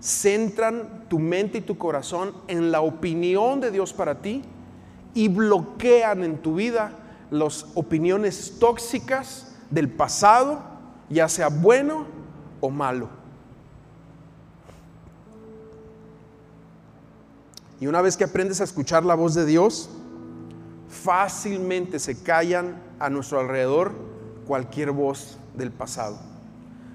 Centran 0.00 1.06
tu 1.08 1.18
mente 1.18 1.58
y 1.58 1.62
tu 1.62 1.76
corazón 1.76 2.32
en 2.46 2.70
la 2.70 2.80
opinión 2.80 3.60
de 3.60 3.72
Dios 3.72 3.92
para 3.92 4.14
ti 4.22 4.42
y 5.14 5.26
bloquean 5.26 6.22
en 6.22 6.38
tu 6.38 6.54
vida 6.54 6.92
las 7.28 7.66
opiniones 7.74 8.56
tóxicas 8.60 9.52
del 9.68 9.90
pasado, 9.90 10.60
ya 11.10 11.28
sea 11.28 11.48
bueno 11.48 12.06
o 12.60 12.70
malo. 12.70 13.21
Y 17.82 17.88
una 17.88 18.00
vez 18.00 18.16
que 18.16 18.22
aprendes 18.22 18.60
a 18.60 18.64
escuchar 18.64 19.04
la 19.04 19.16
voz 19.16 19.34
de 19.34 19.44
Dios, 19.44 19.90
fácilmente 20.88 21.98
se 21.98 22.22
callan 22.22 22.80
a 23.00 23.10
nuestro 23.10 23.40
alrededor 23.40 23.90
cualquier 24.46 24.92
voz 24.92 25.36
del 25.56 25.72
pasado. 25.72 26.16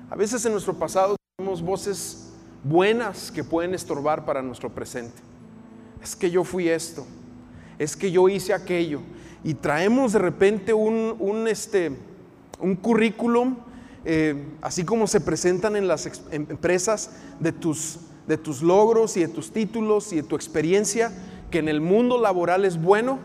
A 0.10 0.16
veces 0.16 0.46
en 0.46 0.54
nuestro 0.54 0.76
pasado 0.76 1.18
tenemos 1.36 1.62
voces 1.62 2.30
buenas 2.64 3.32
que 3.32 3.44
pueden 3.44 3.74
estorbar 3.74 4.24
para 4.24 4.42
nuestro 4.42 4.74
presente. 4.74 5.18
Es 6.02 6.16
que 6.16 6.32
yo 6.32 6.46
fui 6.46 6.70
esto, 6.70 7.06
es 7.78 7.98
que 7.98 8.10
yo 8.10 8.30
hice 8.30 8.54
aquello. 8.54 9.02
Y 9.44 9.56
traemos 9.56 10.14
de 10.14 10.20
repente 10.20 10.74
un, 10.74 11.46
este, 11.50 11.98
un 12.62 12.78
currículum, 12.78 13.58
eh, 14.06 14.42
así 14.62 14.86
como 14.86 15.06
se 15.06 15.20
presentan 15.20 15.76
en 15.76 15.86
las 15.86 16.10
empresas 16.32 17.12
de 17.42 17.52
tus 17.52 18.00
de 18.28 18.38
tus 18.38 18.62
logros 18.62 19.18
y 19.18 19.22
de 19.22 19.28
tus 19.28 19.52
títulos 19.52 20.12
y 20.14 20.18
de 20.18 20.24
tu 20.24 20.36
experiencia, 20.36 21.12
que 21.50 21.60
en 21.60 21.70
el 21.70 21.82
mundo 21.82 22.20
laboral 22.20 22.66
es 22.66 22.82
bueno, 22.82 23.20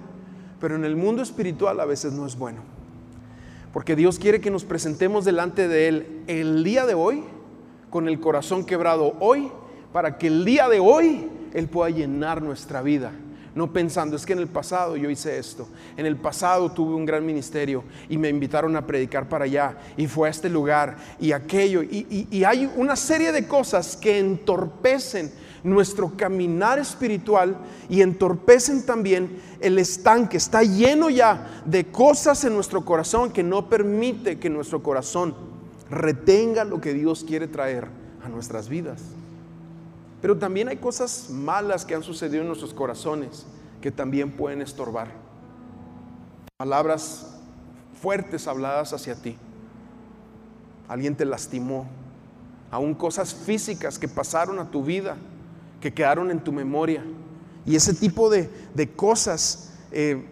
pero 0.60 0.76
en 0.76 0.84
el 0.84 0.96
mundo 0.96 1.22
espiritual 1.22 1.80
a 1.80 1.84
veces 1.84 2.12
no 2.12 2.26
es 2.26 2.36
bueno. 2.36 2.62
Porque 3.72 3.96
Dios 3.96 4.18
quiere 4.18 4.40
que 4.40 4.50
nos 4.50 4.64
presentemos 4.64 5.24
delante 5.24 5.66
de 5.66 5.88
Él 5.88 6.22
el 6.26 6.62
día 6.62 6.86
de 6.86 6.94
hoy, 6.94 7.24
con 7.90 8.08
el 8.08 8.20
corazón 8.20 8.64
quebrado 8.64 9.14
hoy, 9.18 9.50
para 9.92 10.18
que 10.18 10.28
el 10.28 10.44
día 10.44 10.68
de 10.68 10.78
hoy 10.78 11.28
Él 11.52 11.68
pueda 11.68 11.90
llenar 11.90 12.42
nuestra 12.42 12.80
vida 12.82 13.12
no 13.54 13.72
pensando, 13.72 14.16
es 14.16 14.24
que 14.24 14.32
en 14.32 14.38
el 14.38 14.48
pasado 14.48 14.96
yo 14.96 15.10
hice 15.10 15.38
esto, 15.38 15.68
en 15.96 16.06
el 16.06 16.16
pasado 16.16 16.72
tuve 16.72 16.94
un 16.94 17.04
gran 17.04 17.24
ministerio 17.24 17.84
y 18.08 18.16
me 18.16 18.28
invitaron 18.28 18.74
a 18.76 18.86
predicar 18.86 19.28
para 19.28 19.44
allá 19.44 19.76
y 19.96 20.06
fue 20.06 20.28
a 20.28 20.30
este 20.30 20.48
lugar 20.48 20.96
y 21.20 21.32
aquello. 21.32 21.82
Y, 21.82 22.26
y 22.30 22.44
hay 22.44 22.70
una 22.76 22.96
serie 22.96 23.32
de 23.32 23.46
cosas 23.46 23.96
que 23.96 24.18
entorpecen 24.18 25.30
nuestro 25.64 26.16
caminar 26.16 26.78
espiritual 26.78 27.56
y 27.88 28.02
entorpecen 28.02 28.84
también 28.84 29.40
el 29.60 29.78
estanque. 29.78 30.36
Está 30.36 30.62
lleno 30.62 31.10
ya 31.10 31.62
de 31.64 31.86
cosas 31.86 32.44
en 32.44 32.54
nuestro 32.54 32.84
corazón 32.84 33.30
que 33.30 33.42
no 33.42 33.68
permite 33.68 34.38
que 34.38 34.50
nuestro 34.50 34.82
corazón 34.82 35.34
retenga 35.90 36.64
lo 36.64 36.80
que 36.80 36.94
Dios 36.94 37.24
quiere 37.24 37.46
traer 37.48 37.86
a 38.24 38.28
nuestras 38.28 38.68
vidas. 38.68 39.00
Pero 40.22 40.38
también 40.38 40.68
hay 40.68 40.76
cosas 40.76 41.28
malas 41.30 41.84
que 41.84 41.96
han 41.96 42.04
sucedido 42.04 42.42
en 42.42 42.46
nuestros 42.46 42.72
corazones 42.72 43.44
que 43.80 43.90
también 43.90 44.30
pueden 44.30 44.62
estorbar. 44.62 45.08
Palabras 46.56 47.26
fuertes 48.00 48.46
habladas 48.46 48.92
hacia 48.92 49.16
ti. 49.16 49.36
Alguien 50.88 51.16
te 51.16 51.24
lastimó. 51.24 51.86
Aún 52.70 52.94
cosas 52.94 53.34
físicas 53.34 53.98
que 53.98 54.06
pasaron 54.06 54.60
a 54.60 54.70
tu 54.70 54.84
vida, 54.84 55.16
que 55.80 55.92
quedaron 55.92 56.30
en 56.30 56.38
tu 56.38 56.52
memoria. 56.52 57.04
Y 57.66 57.74
ese 57.74 57.92
tipo 57.92 58.30
de, 58.30 58.48
cosas 58.94 59.72
eh, 59.90 60.24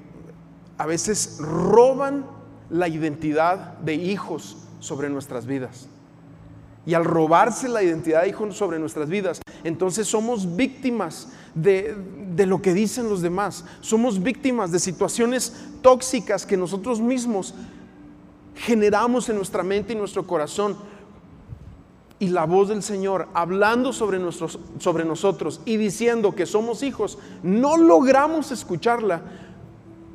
a 0.78 0.86
veces 0.86 1.38
roban 1.40 2.24
la 2.70 2.86
identidad 2.86 3.76
de 3.78 3.94
hijos 3.94 4.56
sobre 4.78 5.10
nuestras 5.10 5.46
vidas. 5.46 5.88
Y 6.86 6.94
al 6.94 7.04
robarse 7.04 7.68
la 7.68 7.82
identidad 7.82 8.22
de 8.22 8.30
hijos 8.30 8.56
sobre 8.56 8.78
nuestras 8.78 9.08
vidas, 9.08 9.40
entonces 9.64 10.06
somos 10.08 10.56
víctimas 10.56 11.28
de, 11.54 11.94
lo 12.46 12.62
que 12.62 12.72
dicen 12.72 13.08
los 13.08 13.20
demás. 13.20 13.64
Somos 13.80 14.22
víctimas 14.22 14.72
de 14.72 14.78
situaciones 14.78 15.54
tóxicas 15.82 16.46
que 16.46 16.56
nosotros 16.56 17.00
mismos 17.00 17.54
generamos 18.54 19.28
en 19.28 19.36
nuestra 19.36 19.62
mente 19.62 19.92
y 19.92 19.96
nuestro 19.96 20.26
corazón. 20.26 20.76
Y 22.18 22.28
la 22.28 22.44
voz 22.44 22.68
del 22.68 22.82
Señor 22.82 23.28
hablando 23.34 23.92
sobre, 23.92 24.18
nosotros, 24.18 24.58
sobre 24.78 25.04
nosotros 25.04 25.60
y 25.64 25.76
diciendo 25.76 26.34
que 26.34 26.44
somos 26.44 26.82
hijos, 26.82 27.18
no 27.42 27.76
logramos 27.76 28.52
escucharla 28.52 29.22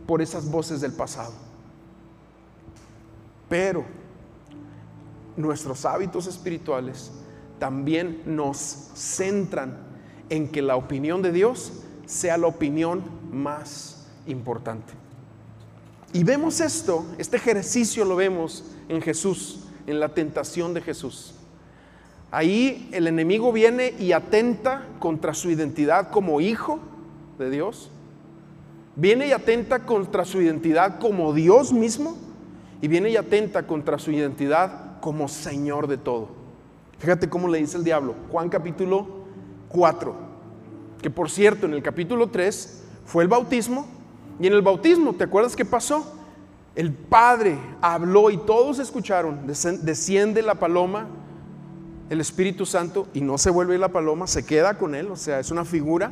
por 0.05 0.21
esas 0.21 0.49
voces 0.49 0.81
del 0.81 0.93
pasado. 0.93 1.33
Pero 3.49 3.85
nuestros 5.37 5.85
hábitos 5.85 6.27
espirituales 6.27 7.11
también 7.59 8.21
nos 8.25 8.57
centran 8.93 9.77
en 10.29 10.49
que 10.49 10.61
la 10.61 10.75
opinión 10.75 11.21
de 11.21 11.31
Dios 11.31 11.73
sea 12.05 12.37
la 12.37 12.47
opinión 12.47 13.03
más 13.31 14.07
importante. 14.27 14.93
Y 16.13 16.23
vemos 16.23 16.61
esto, 16.61 17.05
este 17.17 17.37
ejercicio 17.37 18.05
lo 18.05 18.15
vemos 18.15 18.63
en 18.87 19.01
Jesús, 19.01 19.65
en 19.87 19.99
la 19.99 20.09
tentación 20.09 20.73
de 20.73 20.81
Jesús. 20.81 21.35
Ahí 22.31 22.89
el 22.91 23.07
enemigo 23.07 23.51
viene 23.51 23.93
y 23.99 24.11
atenta 24.11 24.87
contra 24.99 25.33
su 25.33 25.49
identidad 25.51 26.11
como 26.11 26.41
hijo 26.41 26.79
de 27.37 27.49
Dios. 27.49 27.89
Viene 28.95 29.27
y 29.27 29.31
atenta 29.31 29.85
contra 29.85 30.25
su 30.25 30.41
identidad 30.41 30.99
como 30.99 31.33
Dios 31.33 31.73
mismo. 31.73 32.17
Y 32.81 32.87
viene 32.87 33.09
y 33.09 33.17
atenta 33.17 33.67
contra 33.67 33.99
su 33.99 34.11
identidad 34.11 34.94
como 35.05 35.27
Señor 35.27 35.85
de 35.85 35.97
todo. 35.97 36.29
Fíjate 36.97 37.29
cómo 37.29 37.47
le 37.47 37.59
dice 37.59 37.77
el 37.77 37.83
diablo. 37.83 38.15
Juan 38.31 38.49
capítulo 38.49 39.05
4. 39.69 40.15
Que 40.99 41.11
por 41.11 41.29
cierto, 41.29 41.67
en 41.67 41.75
el 41.75 41.83
capítulo 41.83 42.31
3 42.31 42.81
fue 43.05 43.21
el 43.21 43.29
bautismo. 43.29 43.85
Y 44.39 44.47
en 44.47 44.53
el 44.53 44.63
bautismo, 44.63 45.13
¿te 45.13 45.25
acuerdas 45.25 45.55
qué 45.55 45.63
pasó? 45.63 46.11
El 46.73 46.91
Padre 46.91 47.55
habló 47.81 48.31
y 48.31 48.37
todos 48.37 48.79
escucharon. 48.79 49.45
Desciende 49.45 50.41
la 50.41 50.55
paloma, 50.55 51.05
el 52.09 52.19
Espíritu 52.19 52.65
Santo, 52.65 53.07
y 53.13 53.21
no 53.21 53.37
se 53.37 53.51
vuelve 53.51 53.77
la 53.77 53.89
paloma, 53.89 54.25
se 54.25 54.43
queda 54.43 54.75
con 54.75 54.95
él, 54.95 55.11
o 55.11 55.15
sea, 55.15 55.39
es 55.39 55.51
una 55.51 55.65
figura. 55.65 56.11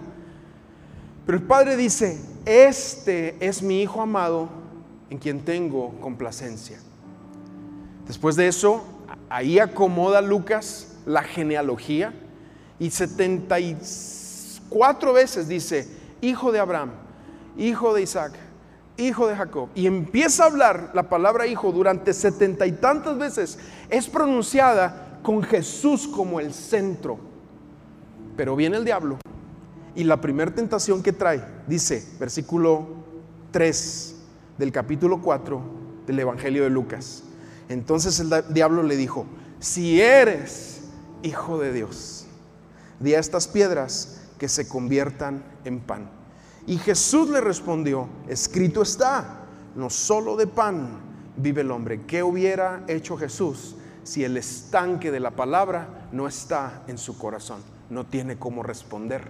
Pero 1.26 1.36
el 1.36 1.44
Padre 1.46 1.78
dice, 1.78 2.22
este 2.46 3.44
es 3.44 3.64
mi 3.64 3.82
Hijo 3.82 4.04
amado 4.04 4.50
en 5.10 5.18
quien 5.18 5.44
tengo 5.44 6.00
complacencia. 6.00 6.78
Después 8.08 8.36
de 8.36 8.48
eso, 8.48 8.84
ahí 9.30 9.60
acomoda 9.60 10.22
Lucas 10.22 10.88
la 11.06 11.24
genealogía 11.24 12.14
y 12.80 12.90
74 12.90 15.14
veces 15.14 15.48
dice, 15.48 15.88
hijo 16.22 16.52
de 16.52 16.60
Abraham, 16.60 16.92
hijo 17.58 17.94
de 17.94 18.02
Isaac, 18.02 18.34
hijo 18.98 19.28
de 19.28 19.36
Jacob. 19.36 19.70
Y 19.76 19.88
empieza 19.88 20.44
a 20.44 20.48
hablar 20.48 20.92
la 20.94 21.10
palabra 21.10 21.48
hijo 21.48 21.72
durante 21.72 22.14
setenta 22.14 22.66
y 22.66 22.74
tantas 22.74 23.18
veces. 23.18 23.60
Es 23.90 24.08
pronunciada 24.08 25.20
con 25.24 25.44
Jesús 25.44 26.08
como 26.08 26.40
el 26.40 26.54
centro. 26.54 27.18
Pero 28.36 28.56
viene 28.56 28.78
el 28.78 28.86
diablo 28.86 29.20
y 29.96 30.04
la 30.04 30.20
primera 30.20 30.54
tentación 30.54 31.04
que 31.04 31.14
trae, 31.14 31.44
dice, 31.68 32.04
versículo 32.20 32.88
3 33.52 34.16
del 34.58 34.72
capítulo 34.72 35.22
4 35.22 35.62
del 36.08 36.20
Evangelio 36.20 36.64
de 36.64 36.70
Lucas. 36.70 37.24
Entonces 37.70 38.20
el 38.20 38.32
diablo 38.54 38.84
le 38.84 38.96
dijo, 38.96 39.26
si 39.60 40.02
eres 40.02 40.82
hijo 41.22 41.60
de 41.60 41.74
Dios, 41.74 42.26
di 43.00 43.14
a 43.14 43.20
estas 43.20 43.48
piedras 43.48 44.22
que 44.38 44.50
se 44.50 44.68
conviertan 44.68 45.44
en 45.66 45.80
pan. 45.80 46.10
Y 46.66 46.78
Jesús 46.78 47.30
le 47.30 47.42
respondió, 47.42 48.08
escrito 48.28 48.82
está, 48.82 49.42
no 49.76 49.90
solo 49.90 50.36
de 50.36 50.48
pan 50.48 51.00
vive 51.38 51.62
el 51.62 51.72
hombre. 51.72 52.02
¿Qué 52.06 52.24
hubiera 52.24 52.84
hecho 52.88 53.18
Jesús 53.18 53.76
si 54.04 54.24
el 54.24 54.38
estanque 54.38 55.12
de 55.12 55.20
la 55.20 55.32
palabra 55.32 56.08
no 56.12 56.28
está 56.28 56.84
en 56.88 56.98
su 56.98 57.18
corazón? 57.18 57.62
No 57.90 58.06
tiene 58.06 58.38
cómo 58.38 58.64
responder. 58.64 59.28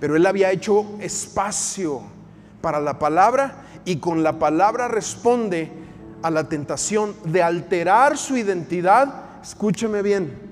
Pero 0.00 0.16
él 0.16 0.26
había 0.26 0.50
hecho 0.52 0.86
espacio 1.00 2.02
para 2.60 2.80
la 2.80 2.98
palabra 2.98 3.64
y 3.84 3.96
con 3.96 4.22
la 4.22 4.38
palabra 4.38 4.88
responde 4.88 5.70
a 6.22 6.30
la 6.30 6.48
tentación 6.48 7.14
de 7.24 7.42
alterar 7.42 8.16
su 8.16 8.36
identidad, 8.36 9.42
escúcheme 9.42 10.02
bien, 10.02 10.48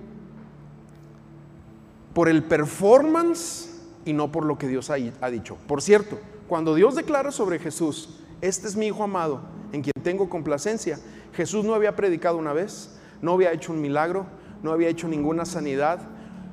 por 2.14 2.28
el 2.28 2.44
performance 2.44 3.70
y 4.04 4.12
no 4.12 4.32
por 4.32 4.44
lo 4.44 4.56
que 4.56 4.68
Dios 4.68 4.90
ha, 4.90 4.96
dicho. 5.28 5.56
Por 5.66 5.82
cierto, 5.82 6.18
cuando 6.48 6.74
Dios 6.74 6.94
declara 6.94 7.32
sobre 7.32 7.58
Jesús, 7.58 8.20
este 8.40 8.68
es 8.68 8.76
mi 8.76 8.86
Hijo 8.86 9.02
amado, 9.02 9.40
en 9.72 9.82
quien 9.82 9.92
tengo 10.02 10.30
complacencia, 10.30 10.98
Jesús 11.34 11.64
no 11.64 11.74
había 11.74 11.96
predicado 11.96 12.38
una 12.38 12.52
vez, 12.52 12.98
no 13.20 13.32
había 13.32 13.52
hecho 13.52 13.72
un 13.72 13.80
milagro, 13.80 14.26
no 14.62 14.72
había 14.72 14.88
hecho 14.88 15.08
ninguna 15.08 15.44
sanidad, 15.44 16.00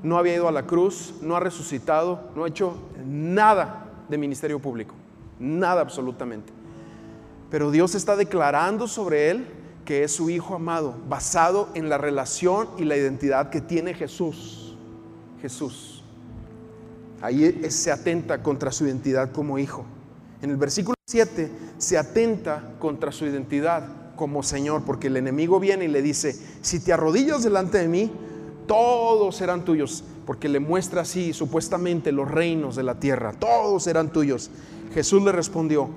no 0.02 0.17
había 0.17 0.36
ido 0.36 0.47
a 0.47 0.52
la 0.52 0.63
cruz, 0.63 1.13
no 1.21 1.36
ha 1.36 1.39
resucitado, 1.39 2.30
no 2.36 2.43
ha 2.43 2.49
hecho 2.49 2.76
nada 3.06 3.86
de 4.10 4.17
ministerio 4.17 4.60
público, 4.60 4.95
nada 5.39 5.82
absolutamente. 5.82 6.52
Pero 7.54 7.70
Dios 7.70 7.94
está 7.94 8.16
declarando 8.16 8.88
sobre 8.88 9.30
él 9.30 9.46
que 9.86 10.04
es 10.04 10.12
su 10.12 10.32
Hijo 10.32 10.56
amado, 10.56 10.96
basado 11.08 11.70
en 11.76 11.88
la 11.88 12.00
relación 12.00 12.68
y 12.80 12.84
la 12.84 12.98
identidad 12.98 13.52
que 13.52 13.62
tiene 13.62 13.94
Jesús. 13.94 14.76
Jesús. 15.39 16.04
Ahí 17.22 17.62
se 17.70 17.92
atenta 17.92 18.42
contra 18.42 18.72
su 18.72 18.88
identidad 18.88 19.32
como 19.32 19.60
hijo. 19.60 19.86
En 20.42 20.50
el 20.50 20.58
versículo 20.58 20.96
7 21.06 21.52
se 21.78 21.96
atenta 21.96 22.72
contra 22.80 23.12
su 23.12 23.24
identidad 23.28 24.16
como 24.16 24.42
Señor, 24.42 24.82
porque 24.84 25.06
el 25.06 25.18
enemigo 25.18 25.60
viene 25.60 25.86
y 25.86 25.89
le 25.89 26.02
dice, 26.02 26.36
si 26.62 26.80
te 26.80 26.92
arrodillas 26.92 27.44
delante 27.44 27.78
de 27.78 27.88
mí, 27.88 28.12
todos 28.66 29.36
serán 29.36 29.63
tuyos, 29.63 30.04
porque 30.26 30.50
le 30.50 30.60
muestra 30.60 31.02
así 31.02 31.34
supuestamente 31.34 32.12
los 32.12 32.32
reinos 32.32 32.76
de 32.76 32.82
la 32.82 33.00
tierra, 33.00 33.32
todos 33.34 33.84
serán 33.84 34.12
tuyos. 34.12 34.50
Jesús 34.92 35.22
le 35.22 35.32
respondió, 35.32 35.92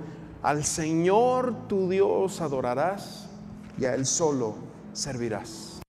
al 0.46 0.64
Señor 0.64 1.66
tu 1.66 1.88
Dios 1.90 2.40
adorarás 2.40 3.28
y 3.80 3.84
a 3.84 3.96
Él 3.96 4.06
solo 4.06 4.54
servirás. 4.92 5.80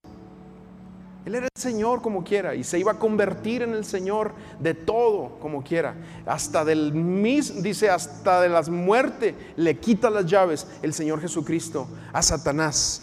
Él 1.24 1.36
era 1.36 1.46
el 1.46 1.62
Señor 1.62 2.02
como 2.02 2.24
quiera 2.24 2.56
y 2.56 2.64
se 2.64 2.76
iba 2.76 2.90
a 2.90 2.98
convertir 2.98 3.62
en 3.62 3.72
el 3.72 3.84
Señor 3.84 4.32
de 4.58 4.74
todo 4.74 5.38
como 5.38 5.62
quiera. 5.62 5.94
Hasta 6.26 6.64
del 6.64 6.92
mis, 6.92 7.62
dice, 7.62 7.88
hasta 7.88 8.40
de 8.40 8.48
las 8.48 8.68
muertes 8.68 9.36
le 9.54 9.78
quita 9.78 10.10
las 10.10 10.26
llaves 10.26 10.66
el 10.82 10.92
Señor 10.92 11.20
Jesucristo 11.20 11.86
a 12.12 12.20
Satanás. 12.20 13.02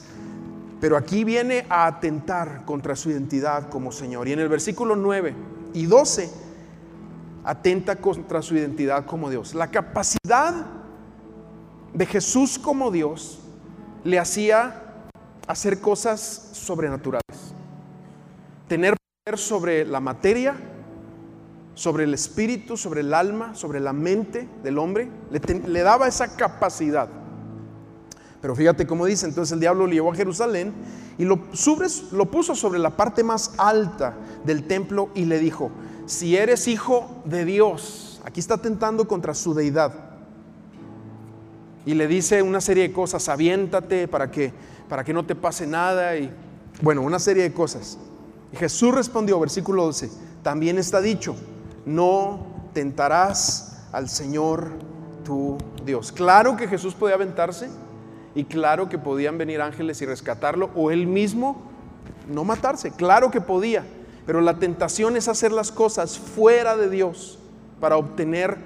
Pero 0.82 0.98
aquí 0.98 1.24
viene 1.24 1.65
a 1.70 1.88
atentar 1.88 2.65
contra 2.65 2.98
su 2.98 3.12
identidad 3.12 3.70
como 3.70 3.94
Señor. 3.94 4.28
Y 4.28 4.34
en 4.34 4.39
el 4.39 4.50
versículo 4.50 4.98
9 4.98 5.34
y 5.74 5.86
12 5.86 6.30
atenta 7.46 7.96
contra 7.96 8.41
su 8.41 8.58
identidad 8.58 9.06
como 9.06 9.30
Dios. 9.30 9.56
La 9.56 9.72
capacidad 9.72 10.74
de 11.95 12.05
Jesús 12.05 12.60
como 12.60 12.91
Dios 12.91 13.39
le 14.03 14.19
hacía 14.19 14.84
hacer 15.47 15.81
cosas 15.81 16.49
sobrenaturales 16.53 17.25
tener 18.67 18.95
poder 19.23 19.39
sobre 19.39 19.86
la 19.86 19.99
materia, 19.99 20.55
sobre 21.73 22.05
el 22.05 22.13
espíritu, 22.13 22.77
sobre 22.77 23.01
el 23.01 23.13
alma, 23.13 23.55
sobre 23.55 23.79
la 23.79 23.93
mente 23.93 24.47
del 24.63 24.77
hombre. 24.77 25.10
Le, 25.29 25.81
daba 25.81 26.08
esa 26.08 26.36
capacidad. 26.36 27.10
Pero 28.41 28.55
fíjate 28.55 28.86
cómo 28.86 29.05
dice, 29.05 29.25
entonces 29.25 29.53
el 29.53 29.60
diablo 29.60 29.88
lo 29.88 29.91
llevó 29.91 30.12
a 30.12 30.15
Jerusalén 30.15 30.73
y 31.17 31.25
lo, 31.25 31.39
lo 32.12 32.25
puso 32.31 32.55
sobre 32.55 32.79
la 32.79 32.91
parte 32.91 33.23
más 33.23 33.53
alta 33.58 34.15
del 34.45 34.67
templo 34.67 35.10
y 35.15 35.25
le 35.25 35.39
dijo, 35.39 35.71
si 36.05 36.38
eres 36.38 36.67
hijo 36.67 37.23
de 37.25 37.45
Dios, 37.45 38.21
aquí 38.23 38.39
está 38.39 38.58
tentando 38.58 39.08
contra 39.08 39.34
su 39.34 39.53
deidad. 39.53 40.05
Y 41.86 41.93
le 41.93 42.08
dice 42.08 42.41
una 42.41 42.62
serie 42.62 42.84
de 42.84 42.93
cosas, 42.93 43.30
aviéntate 43.30 44.08
para 44.08 44.32
que, 44.32 44.52
para 44.89 45.04
que 45.04 45.13
no 45.13 45.26
te 45.26 45.36
pase 45.36 45.67
nada 45.67 46.17
y 46.17 46.32
bueno, 46.82 47.02
una 47.02 47.19
serie 47.19 47.43
de 47.43 47.54
cosas. 47.54 47.98
Jesús 48.54 48.93
respondió, 48.93 49.39
versículo 49.39 49.86
12, 49.86 50.10
también 50.43 50.78
está 50.78 51.02
dicho, 51.02 51.36
no 51.86 52.69
tentarás 52.74 53.86
al 53.91 54.10
Señor 54.10 54.71
tu 55.24 55.58
Dios. 55.86 56.12
Claro 56.12 56.58
que 56.58 56.67
Jesús 56.67 56.93
podía 56.93 57.15
aventarse 57.15 57.69
y 58.34 58.45
claro 58.45 58.89
que 58.89 58.98
podían 58.98 59.38
venir 59.38 59.62
ángeles 59.62 60.02
y 60.02 60.06
rescatarlo 60.06 60.69
o 60.76 60.91
él 60.91 61.08
mismo 61.08 61.71
no 62.28 62.43
matarse, 62.43 62.91
claro 62.91 63.32
que 63.32 63.41
podía, 63.41 63.86
pero 64.26 64.41
la 64.41 64.58
tentación 64.58 65.15
es 65.15 65.28
hacer 65.28 65.52
las 65.52 65.71
cosas 65.71 66.17
fuera 66.17 66.76
de 66.76 66.89
Dios 66.89 67.39
para 67.80 67.98
obtener 67.98 68.58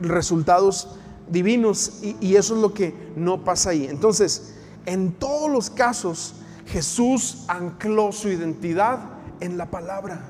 resultados 0.00 0.96
divinos 1.30 2.00
y, 2.02 2.36
eso 2.36 2.54
es 2.56 2.60
lo 2.60 2.74
que 2.74 2.94
no 3.16 3.44
pasa 3.44 3.70
ahí. 3.70 3.86
Entonces, 3.86 4.56
en 4.86 5.12
todos 5.12 5.50
los 5.50 5.70
casos, 5.70 6.34
Jesús 6.66 7.44
ancló 7.48 8.12
su 8.12 8.28
identidad 8.28 8.98
en 9.40 9.56
la 9.56 9.70
palabra. 9.70 10.24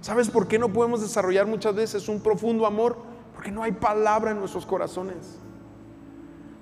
¿Sabes 0.00 0.28
por 0.30 0.48
qué 0.48 0.58
no 0.58 0.72
podemos 0.72 1.00
desarrollar 1.00 1.46
muchas 1.46 1.74
veces 1.74 2.08
un 2.08 2.20
profundo 2.20 2.66
amor? 2.66 2.96
Porque 3.34 3.50
no 3.50 3.62
hay 3.62 3.72
palabra 3.72 4.32
en 4.32 4.38
nuestros 4.38 4.66
corazones. 4.66 5.38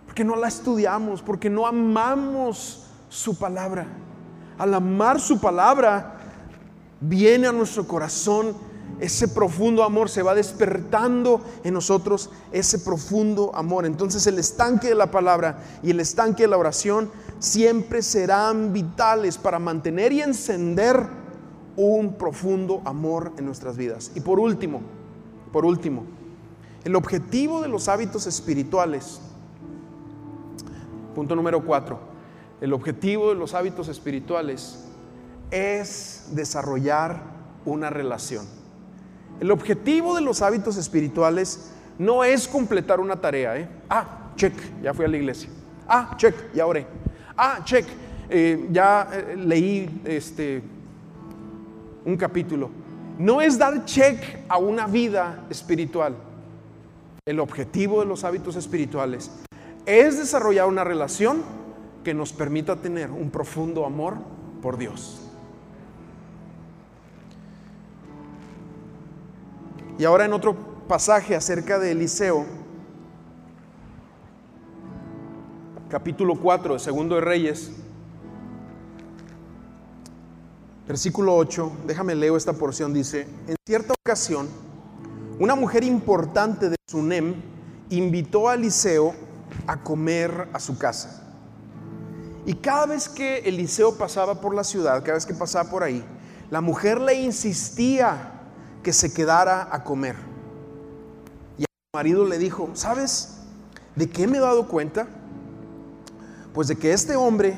Porque 0.05 0.25
no 0.25 0.37
la 0.37 0.49
estudiamos, 0.49 1.23
porque 1.23 1.51
no 1.51 1.67
amamos 1.67 2.87
su 3.09 3.39
palabra. 3.39 3.87
Al 4.59 4.73
amar 4.75 5.21
su 5.21 5.39
palabra, 5.39 6.17
viene 7.01 7.47
a 7.47 7.53
nuestro 7.53 7.87
corazón 7.87 8.55
ese 8.99 9.29
profundo 9.29 9.85
amor, 9.85 10.09
se 10.09 10.23
va 10.23 10.35
despertando 10.35 11.43
en 11.65 11.75
nosotros 11.75 12.31
ese 12.53 12.79
profundo 12.79 13.55
amor. 13.55 13.85
Entonces 13.85 14.27
el 14.27 14.39
estanque 14.39 14.89
de 14.89 14.95
la 14.95 15.11
palabra 15.11 15.59
y 15.83 15.91
el 15.91 16.01
estanque 16.01 16.45
de 16.45 16.49
la 16.49 16.57
oración 16.57 17.11
siempre 17.39 18.03
serán 18.03 18.73
vitales 18.73 19.37
para 19.37 19.59
mantener 19.59 20.13
y 20.13 20.23
encender 20.23 21.07
un 21.77 22.15
profundo 22.15 22.81
amor 22.85 23.33
en 23.37 23.45
nuestras 23.45 23.77
vidas. 23.77 24.13
Y 24.15 24.21
por 24.21 24.41
último, 24.41 24.81
por 25.53 25.65
último, 25.67 26.05
el 26.85 26.97
objetivo 26.97 27.61
de 27.61 27.69
los 27.69 27.89
hábitos 27.89 28.27
espirituales, 28.27 29.21
punto 31.15 31.37
número 31.37 31.65
cuatro, 31.65 31.99
el 32.61 32.73
objetivo 32.73 33.29
de 33.29 33.35
los 33.35 33.53
hábitos 33.53 33.89
espirituales 33.89 34.85
es 35.51 36.29
desarrollar 36.33 37.23
una 37.67 37.91
relación. 37.91 38.47
El 39.41 39.51
objetivo 39.51 40.15
de 40.15 40.23
los 40.23 40.41
hábitos 40.43 40.77
espirituales 40.77 41.71
no 41.99 42.25
es 42.25 42.49
completar 42.49 43.01
una 43.01 43.17
tarea. 43.17 43.59
¿eh? 43.59 43.69
Ah, 43.89 44.31
check, 44.37 44.55
ya 44.83 44.95
fui 44.95 45.05
a 45.05 45.09
la 45.09 45.17
iglesia. 45.17 45.49
Ah, 45.87 46.15
check, 46.17 46.35
ya 46.55 46.67
oré. 46.67 46.87
Ah, 47.37 47.61
check, 47.65 47.87
eh, 48.29 48.67
ya 48.71 49.09
eh, 49.13 49.37
leí 49.37 50.03
este, 50.05 50.63
un 52.05 52.17
capítulo. 52.17 52.71
No 53.19 53.41
es 53.41 53.59
dar 53.59 53.85
check 53.85 54.45
a 54.49 54.59
una 54.59 54.87
vida 54.87 55.45
espiritual. 55.51 56.15
El 57.27 57.41
objetivo 57.41 58.01
de 58.01 58.07
los 58.07 58.25
hábitos 58.25 58.57
espirituales 58.57 59.31
es 59.85 60.19
desarrollar 60.19 60.67
una 60.67 60.85
relación 60.85 61.43
que 62.05 62.15
nos 62.15 62.33
permita 62.33 62.77
tener 62.77 63.11
un 63.11 63.31
profundo 63.31 63.85
amor 63.85 64.17
por 64.63 64.79
Dios. 64.79 65.26
Y 69.99 70.05
ahora 70.05 70.27
en 70.27 70.35
otro 70.35 70.55
pasaje 70.87 71.35
acerca 71.35 71.79
de 71.79 71.93
Eliseo, 71.93 72.45
capítulo 75.89 76.39
4 76.39 76.75
de 76.75 76.81
Segundo 76.81 77.15
de 77.15 77.23
Reyes, 77.23 77.71
versículo 80.87 81.35
8, 81.35 81.73
déjame 81.87 82.15
leo 82.15 82.37
esta 82.37 82.53
porción, 82.53 82.93
dice, 82.93 83.27
en 83.47 83.57
cierta 83.67 83.95
ocasión, 83.95 84.49
una 85.39 85.55
mujer 85.55 85.83
importante 85.83 86.69
de 86.69 86.77
Sunem 86.87 87.35
invitó 87.89 88.51
a 88.51 88.55
Eliseo 88.55 89.15
a 89.67 89.83
comer 89.83 90.49
a 90.53 90.61
su 90.61 90.77
casa. 90.77 91.23
Y 92.45 92.53
cada 92.53 92.85
vez 92.85 93.09
que 93.09 93.39
Eliseo 93.39 93.97
pasaba 93.97 94.43
por 94.43 94.55
la 94.55 94.63
ciudad, 94.63 95.01
cada 95.01 95.15
vez 95.15 95.25
que 95.25 95.33
pasaba 95.33 95.71
por 95.71 95.83
ahí, 95.83 96.05
la 96.51 96.61
mujer 96.61 97.01
le 97.01 97.15
insistía 97.15 98.35
que 98.87 98.93
se 98.93 99.13
quedara 99.13 99.69
a 99.73 99.83
comer. 99.83 100.15
Y 101.59 101.65
a 101.65 101.67
su 101.67 101.97
marido 101.97 102.25
le 102.25 102.39
dijo, 102.39 102.71
¿sabes 102.75 103.39
de 103.97 104.09
qué 104.09 104.29
me 104.29 104.39
he 104.39 104.41
dado 104.41 104.69
cuenta? 104.69 105.09
Pues 106.55 106.69
de 106.69 106.77
que 106.77 106.93
este 106.93 107.17
hombre 107.17 107.57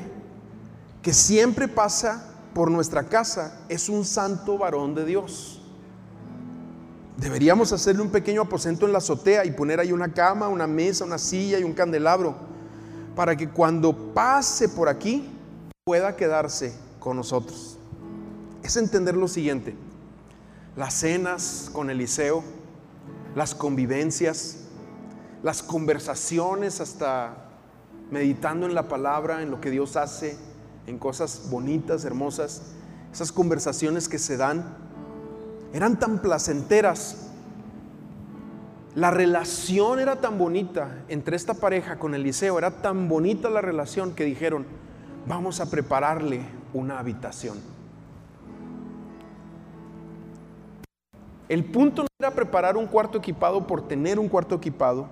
que 1.03 1.13
siempre 1.13 1.67
pasa 1.67 2.33
por 2.55 2.71
nuestra 2.71 3.03
casa 3.03 3.59
es 3.69 3.89
un 3.89 4.05
santo 4.05 4.57
varón 4.57 4.95
de 4.95 5.05
Dios. 5.05 5.61
Deberíamos 7.17 7.71
hacerle 7.73 8.01
un 8.01 8.09
pequeño 8.09 8.41
aposento 8.41 8.87
en 8.87 8.91
la 8.91 8.97
azotea 8.97 9.45
y 9.45 9.51
poner 9.51 9.79
ahí 9.79 9.91
una 9.91 10.11
cama, 10.11 10.47
una 10.47 10.65
mesa, 10.65 11.05
una 11.05 11.19
silla 11.19 11.59
y 11.59 11.63
un 11.63 11.73
candelabro 11.73 12.37
para 13.15 13.35
que 13.35 13.47
cuando 13.51 14.15
pase 14.15 14.67
por 14.67 14.89
aquí 14.89 15.29
pueda 15.83 16.15
quedarse 16.15 16.73
con 16.99 17.17
nosotros. 17.17 17.77
Es 18.63 18.77
entender 18.77 19.15
lo 19.15 19.27
siguiente 19.27 19.75
las 20.79 20.93
cenas 20.93 21.69
con 21.73 21.89
Eliseo, 21.89 22.41
las 23.35 23.53
convivencias, 23.53 24.59
las 25.43 25.61
conversaciones 25.61 26.79
hasta 26.79 27.49
meditando 28.09 28.65
en 28.65 28.73
la 28.73 28.87
palabra, 28.87 29.43
en 29.43 29.51
lo 29.51 29.59
que 29.59 29.71
Dios 29.71 29.97
hace, 29.97 30.37
en 30.87 30.97
cosas 30.97 31.49
bonitas, 31.51 32.05
hermosas, 32.05 32.61
esas 33.11 33.33
conversaciones 33.33 34.07
que 34.07 34.19
se 34.19 34.37
dan, 34.37 34.77
eran 35.73 35.99
tan 35.99 36.21
placenteras. 36.21 37.27
La 38.95 39.11
relación 39.11 39.99
era 39.99 40.21
tan 40.21 40.37
bonita 40.37 41.03
entre 41.09 41.35
esta 41.35 41.55
pareja 41.55 41.99
con 41.99 42.15
Eliseo, 42.15 42.57
era 42.57 42.81
tan 42.81 43.09
bonita 43.09 43.49
la 43.49 43.59
relación 43.59 44.13
que 44.13 44.23
dijeron, 44.23 44.65
vamos 45.27 45.59
a 45.59 45.69
prepararle 45.69 46.39
una 46.73 46.99
habitación. 46.99 47.78
El 51.49 51.65
punto 51.65 52.03
no 52.03 52.07
era 52.19 52.35
preparar 52.35 52.77
un 52.77 52.85
cuarto 52.85 53.17
equipado 53.17 53.65
por 53.65 53.87
tener 53.87 54.19
un 54.19 54.29
cuarto 54.29 54.55
equipado. 54.55 55.07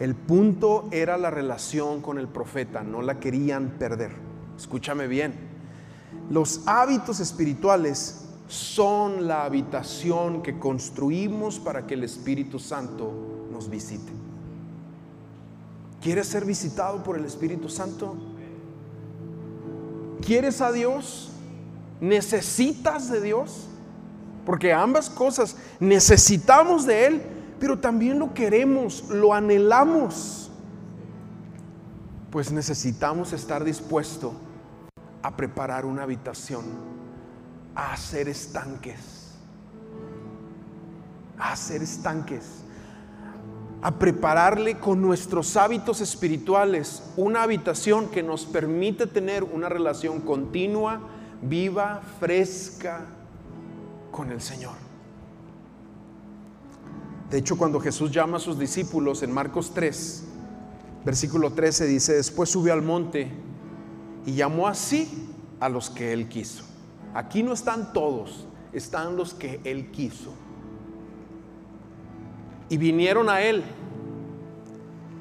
El 0.00 0.16
punto 0.16 0.88
era 0.90 1.16
la 1.16 1.30
relación 1.30 2.02
con 2.02 2.18
el 2.18 2.26
profeta, 2.26 2.82
no 2.82 3.00
la 3.00 3.20
querían 3.20 3.76
perder. 3.78 4.10
Escúchame 4.56 5.06
bien. 5.06 5.34
Los 6.28 6.62
hábitos 6.66 7.20
espirituales 7.20 8.24
son 8.48 9.28
la 9.28 9.44
habitación 9.44 10.42
que 10.42 10.58
construimos 10.58 11.60
para 11.60 11.86
que 11.86 11.94
el 11.94 12.02
Espíritu 12.02 12.58
Santo 12.58 13.12
nos 13.52 13.70
visite. 13.70 14.12
¿Quieres 16.02 16.26
ser 16.26 16.44
visitado 16.44 17.04
por 17.04 17.16
el 17.16 17.24
Espíritu 17.24 17.68
Santo? 17.68 18.16
¿Quieres 20.26 20.60
a 20.60 20.72
Dios? 20.72 21.30
¿Necesitas 22.00 23.08
de 23.08 23.20
Dios? 23.20 23.68
Porque 24.44 24.72
ambas 24.72 25.08
cosas 25.08 25.56
necesitamos 25.78 26.84
de 26.86 27.06
Él, 27.06 27.22
pero 27.60 27.78
también 27.78 28.18
lo 28.18 28.34
queremos, 28.34 29.04
lo 29.08 29.32
anhelamos. 29.32 30.50
Pues 32.30 32.50
necesitamos 32.50 33.32
estar 33.32 33.62
dispuesto 33.62 34.34
a 35.22 35.36
preparar 35.36 35.84
una 35.84 36.02
habitación, 36.02 36.64
a 37.74 37.92
hacer 37.92 38.28
estanques, 38.28 39.30
a 41.38 41.52
hacer 41.52 41.82
estanques, 41.82 42.64
a 43.80 43.92
prepararle 43.92 44.78
con 44.78 45.00
nuestros 45.00 45.56
hábitos 45.56 46.00
espirituales 46.00 47.02
una 47.16 47.42
habitación 47.42 48.08
que 48.08 48.22
nos 48.22 48.44
permite 48.44 49.06
tener 49.06 49.44
una 49.44 49.68
relación 49.68 50.20
continua, 50.20 51.00
viva, 51.42 52.00
fresca 52.18 53.06
con 54.12 54.30
el 54.30 54.40
Señor. 54.40 54.74
De 57.30 57.38
hecho, 57.38 57.56
cuando 57.56 57.80
Jesús 57.80 58.12
llama 58.12 58.36
a 58.36 58.40
sus 58.40 58.58
discípulos 58.58 59.22
en 59.22 59.32
Marcos 59.32 59.72
3, 59.74 60.24
versículo 61.04 61.52
13 61.52 61.86
dice, 61.86 62.12
después 62.12 62.50
subió 62.50 62.74
al 62.74 62.82
monte 62.82 63.32
y 64.26 64.34
llamó 64.34 64.68
así 64.68 65.28
a 65.58 65.68
los 65.68 65.88
que 65.90 66.12
él 66.12 66.28
quiso. 66.28 66.64
Aquí 67.14 67.42
no 67.42 67.54
están 67.54 67.92
todos, 67.94 68.46
están 68.72 69.16
los 69.16 69.32
que 69.32 69.60
él 69.64 69.90
quiso. 69.90 70.32
Y 72.68 72.76
vinieron 72.76 73.28
a 73.28 73.40
él 73.40 73.64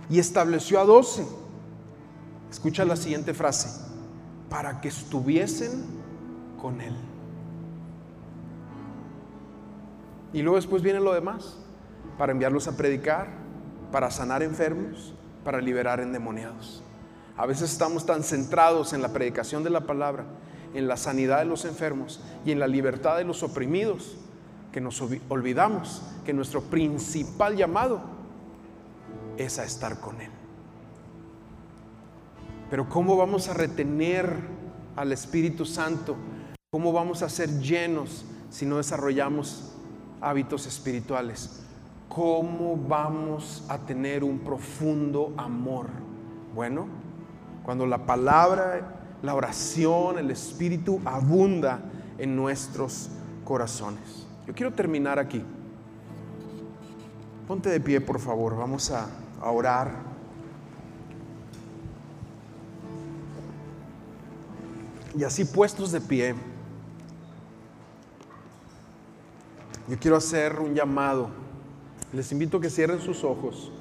y 0.10 0.20
estableció 0.20 0.80
a 0.80 0.86
doce. 0.86 1.26
Escucha 2.50 2.84
la 2.84 2.98
siguiente 2.98 3.34
frase, 3.34 3.70
para 4.50 4.82
que 4.82 4.90
estuviesen 4.90 5.86
con 6.62 6.82
él. 6.82 6.94
Y 10.34 10.42
luego 10.42 10.56
después 10.56 10.82
viene 10.82 11.00
lo 11.00 11.14
demás, 11.14 11.58
para 12.18 12.32
enviarlos 12.32 12.68
a 12.68 12.78
predicar, 12.78 13.28
para 13.92 14.12
sanar 14.12 14.44
enfermos, 14.44 15.14
para 15.44 15.60
liberar 15.60 16.00
endemoniados. 16.00 16.84
A 17.38 17.46
veces 17.46 17.72
estamos 17.72 18.06
tan 18.06 18.24
centrados 18.24 18.94
en 18.94 19.02
la 19.02 19.10
predicación 19.10 19.64
de 19.64 19.70
la 19.70 19.82
palabra, 19.82 20.26
en 20.74 20.88
la 20.88 20.98
sanidad 20.98 21.40
de 21.40 21.46
los 21.46 21.66
enfermos 21.66 22.22
y 22.46 22.52
en 22.52 22.60
la 22.60 22.68
libertad 22.68 23.18
de 23.18 23.24
los 23.24 23.44
oprimidos, 23.44 24.18
que 24.72 24.80
nos 24.80 25.02
olvidamos 25.28 26.02
que 26.26 26.34
nuestro 26.34 26.62
principal 26.62 27.58
llamado 27.58 28.02
es 29.38 29.60
a 29.60 29.66
estar 29.66 30.00
con 30.00 30.22
Él. 30.22 30.32
Pero 32.70 32.88
¿cómo 32.88 33.18
vamos 33.18 33.50
a 33.50 33.54
retener 33.54 34.34
al 34.96 35.12
Espíritu 35.12 35.66
Santo? 35.66 36.16
¿Cómo 36.70 36.94
vamos 36.94 37.22
a 37.22 37.28
ser 37.28 37.60
llenos 37.60 38.24
si 38.50 38.66
no 38.66 38.78
desarrollamos 38.78 39.71
hábitos 40.22 40.68
espirituales? 40.68 41.62
¿Cómo 42.08 42.78
vamos 42.78 43.64
a 43.68 43.78
tener 43.80 44.24
un 44.24 44.40
profundo 44.40 45.34
amor? 45.38 45.88
Bueno, 46.54 46.88
cuando 47.64 47.86
la 47.86 48.06
palabra, 48.06 49.16
la 49.22 49.34
oración, 49.34 50.20
el 50.20 50.30
Espíritu 50.32 51.02
abunda 51.06 51.80
en 52.18 52.36
nuestros 52.36 53.10
corazones. 53.46 54.28
Yo 54.46 54.54
quiero 54.54 54.74
terminar 54.74 55.20
aquí. 55.20 55.42
Ponte 57.48 57.70
de 57.70 57.80
pie, 57.80 58.02
por 58.02 58.20
favor. 58.20 58.58
Vamos 58.58 58.92
a, 58.92 59.08
a 59.42 59.52
orar. 59.52 60.12
Y 65.18 65.24
así 65.24 65.46
puestos 65.46 65.92
de 65.92 66.02
pie, 66.02 66.36
yo 69.88 69.98
quiero 70.00 70.18
hacer 70.18 70.60
un 70.60 70.74
llamado. 70.74 71.30
Les 72.14 72.32
invito 72.32 72.58
a 72.58 72.62
que 72.62 72.70
cierren 72.70 73.02
sus 73.02 73.24
ojos. 73.24 73.72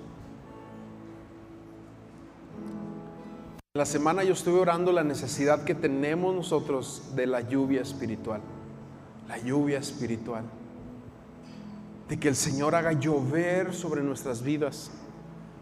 La 3.75 3.87
semana 3.87 4.25
yo 4.25 4.33
estuve 4.33 4.59
orando 4.59 4.93
la 4.93 5.05
necesidad 5.05 5.65
que 5.65 5.75
tenemos 5.75 6.35
nosotros 6.35 7.13
de 7.15 7.27
la 7.27 7.41
lluvia 7.41 7.83
espiritual. 7.83 8.41
La 9.29 9.39
lluvia 9.39 9.79
espiritual. 9.79 10.45
De 12.09 12.19
que 12.19 12.29
el 12.29 12.37
Señor 12.37 12.75
haga 12.75 12.93
llover 12.93 13.73
sobre 13.73 14.03
nuestras 14.03 14.43
vidas. 14.43 14.91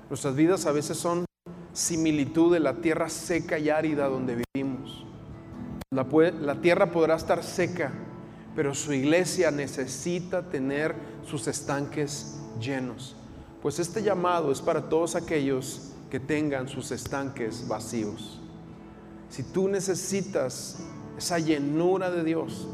Nuestras 0.09 0.35
vidas 0.35 0.65
a 0.65 0.73
veces 0.73 0.97
son 0.97 1.27
similitud 1.75 2.53
de 2.53 2.61
la 2.61 2.75
tierra 2.75 3.09
seca 3.09 3.59
y 3.59 3.71
árida 3.71 4.09
donde 4.09 4.43
vivimos. 4.55 5.05
La, 5.91 6.07
la 6.41 6.61
tierra 6.61 6.91
podrá 6.91 7.15
estar 7.15 7.45
seca, 7.45 7.93
pero 8.59 8.75
su 8.75 8.93
iglesia 8.93 9.53
necesita 9.53 10.43
tener 10.43 10.93
sus 11.25 11.47
estanques 11.47 12.41
llenos. 12.61 13.15
Pues 13.63 13.79
este 13.79 14.03
llamado 14.03 14.51
es 14.51 14.61
para 14.61 14.89
todos 14.89 15.15
aquellos 15.15 15.93
que 16.11 16.19
tengan 16.19 16.67
sus 16.67 16.91
estanques 16.91 17.69
vacíos. 17.69 18.41
Si 19.29 19.45
tú 19.45 19.69
necesitas 19.69 20.81
esa 21.17 21.39
llenura 21.39 22.11
de 22.11 22.25
Dios, 22.25 22.67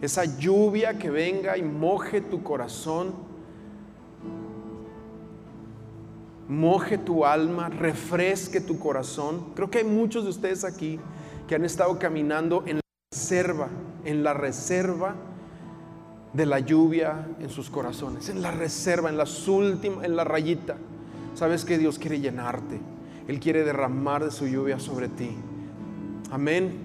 esa 0.00 0.24
lluvia 0.24 0.96
que 0.96 1.10
venga 1.10 1.58
y 1.58 1.62
moje 1.62 2.20
tu 2.20 2.44
corazón, 2.44 3.12
moje 6.46 6.98
tu 6.98 7.24
alma, 7.24 7.68
refresque 7.68 8.60
tu 8.60 8.78
corazón. 8.78 9.54
Creo 9.56 9.72
que 9.72 9.78
hay 9.78 9.84
muchos 9.84 10.22
de 10.22 10.30
ustedes 10.30 10.62
aquí 10.62 11.00
que 11.48 11.56
han 11.56 11.64
estado 11.64 11.98
caminando 11.98 12.62
en 12.64 12.76
la 12.76 12.82
reserva, 13.10 13.68
en 14.06 14.22
la 14.22 14.32
reserva 14.32 15.14
de 16.32 16.46
la 16.46 16.60
lluvia 16.60 17.26
en 17.40 17.50
sus 17.50 17.70
corazones, 17.70 18.28
en 18.28 18.40
la 18.40 18.50
reserva, 18.50 19.08
en 19.10 19.16
las 19.16 19.48
últimas, 19.48 20.04
en 20.04 20.16
la 20.16 20.24
rayita. 20.24 20.76
Sabes 21.34 21.64
que 21.64 21.76
Dios 21.76 21.98
quiere 21.98 22.20
llenarte. 22.20 22.80
Él 23.28 23.40
quiere 23.40 23.64
derramar 23.64 24.24
de 24.24 24.30
su 24.30 24.46
lluvia 24.46 24.78
sobre 24.78 25.08
ti. 25.08 25.30
Amén. 26.30 26.84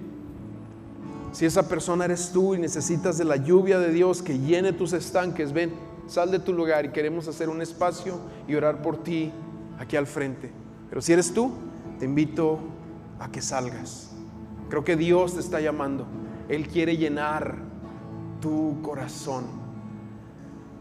Si 1.31 1.45
esa 1.45 1.67
persona 1.67 2.05
eres 2.05 2.31
tú 2.31 2.55
y 2.55 2.59
necesitas 2.59 3.17
de 3.17 3.25
la 3.25 3.37
lluvia 3.37 3.79
de 3.79 3.91
Dios 3.91 4.21
que 4.21 4.39
llene 4.39 4.73
tus 4.73 4.93
estanques, 4.93 5.53
ven, 5.53 5.71
sal 6.07 6.31
de 6.31 6.39
tu 6.39 6.51
lugar 6.51 6.85
y 6.85 6.89
queremos 6.89 7.27
hacer 7.27 7.47
un 7.47 7.61
espacio 7.61 8.19
y 8.47 8.55
orar 8.55 8.81
por 8.81 9.03
ti 9.03 9.31
aquí 9.79 9.95
al 9.95 10.07
frente. 10.07 10.51
Pero 10.89 11.01
si 11.01 11.13
eres 11.13 11.33
tú, 11.33 11.51
te 11.99 12.05
invito 12.05 12.59
a 13.19 13.31
que 13.31 13.41
salgas. 13.41 14.11
Creo 14.69 14.83
que 14.83 14.95
Dios 14.95 15.35
te 15.35 15.39
está 15.39 15.61
llamando. 15.61 16.05
Él 16.51 16.67
quiere 16.67 16.97
llenar 16.97 17.55
tu 18.41 18.81
corazón. 18.81 19.45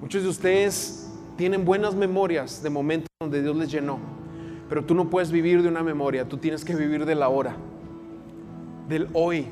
Muchos 0.01 0.25
de 0.25 0.29
ustedes 0.29 1.09
tienen 1.37 1.65
buenas 1.65 1.95
memorias 1.95 2.61
de 2.61 2.71
momentos 2.71 3.07
donde 3.21 3.41
Dios 3.41 3.57
les 3.57 3.71
llenó. 3.71 4.01
Pero 4.69 4.85
tú 4.85 4.97
no 4.97 5.09
puedes 5.09 5.31
vivir 5.31 5.63
de 5.63 5.69
una 5.69 5.85
memoria, 5.85 6.29
tú 6.29 6.39
tienes 6.39 6.65
que 6.65 6.75
vivir 6.75 7.07
de 7.07 7.15
la 7.15 7.29
hora, 7.29 7.55
del 8.89 9.09
hoy, 9.13 9.47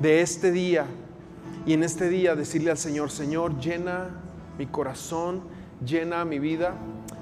de 0.00 0.22
este 0.22 0.52
día. 0.52 0.86
Y 1.66 1.74
en 1.74 1.82
este 1.82 2.08
día 2.08 2.34
decirle 2.34 2.70
al 2.70 2.78
Señor, 2.78 3.10
Señor, 3.10 3.60
llena 3.60 4.08
mi 4.56 4.64
corazón, 4.64 5.42
llena 5.84 6.24
mi 6.24 6.38
vida. 6.38 6.74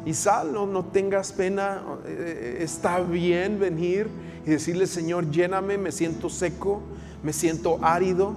Y 0.05 0.15
sal, 0.15 0.53
no, 0.53 0.67
no 0.67 0.85
tengas 0.85 1.33
pena, 1.33 1.83
eh, 2.07 2.59
está 2.61 3.01
bien 3.01 3.59
venir 3.59 4.07
y 4.47 4.51
decirle, 4.51 4.87
Señor, 4.87 5.33
lléname, 5.33 5.79
me 5.79 5.91
siento 5.91 6.29
seco, 6.29 6.81
me 7.27 7.33
siento 7.33 7.81
árido, 7.83 8.35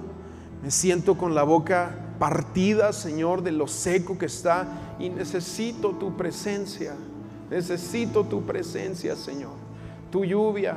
me 0.64 0.72
siento 0.72 1.16
con 1.16 1.32
la 1.32 1.44
boca 1.44 1.94
partida, 2.18 2.92
Señor, 2.92 3.44
de 3.44 3.52
lo 3.52 3.68
seco 3.68 4.18
que 4.18 4.26
está 4.26 4.96
y 4.98 5.08
necesito 5.10 5.90
tu 5.90 6.16
presencia. 6.16 6.96
Necesito 7.48 8.24
tu 8.24 8.42
presencia, 8.42 9.14
Señor. 9.14 9.52
Tu 10.10 10.24
lluvia, 10.24 10.76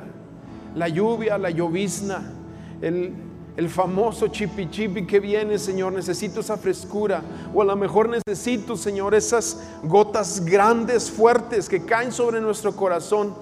la 0.76 0.90
lluvia, 0.90 1.40
la 1.40 1.50
llovizna, 1.50 2.34
el, 2.82 3.14
el 3.58 3.68
famoso 3.68 4.28
chipi 4.28 4.70
chipi 4.70 5.08
que 5.08 5.20
viene, 5.20 5.58
Señor. 5.58 5.92
Necesito 5.92 6.42
esa 6.42 6.56
frescura. 6.56 7.24
O 7.52 7.64
a 7.64 7.66
lo 7.66 7.76
mejor 7.76 8.10
necesito, 8.10 8.78
Señor, 8.78 9.16
esas 9.16 9.60
gotas 9.82 10.46
grandes, 10.46 11.10
fuertes 11.10 11.68
que 11.68 11.84
caen 11.84 12.12
sobre 12.12 12.42
nuestro 12.42 12.76
corazón 12.76 13.34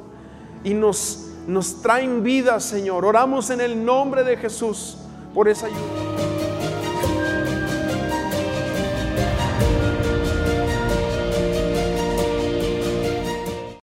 y 0.63 0.73
nos, 0.73 1.30
nos 1.47 1.81
traen 1.81 2.23
vida, 2.23 2.59
Señor. 2.59 3.05
Oramos 3.05 3.49
en 3.49 3.61
el 3.61 3.83
nombre 3.83 4.23
de 4.23 4.37
Jesús 4.37 4.97
por 5.33 5.47
esa 5.47 5.67
lluvia. 5.67 6.10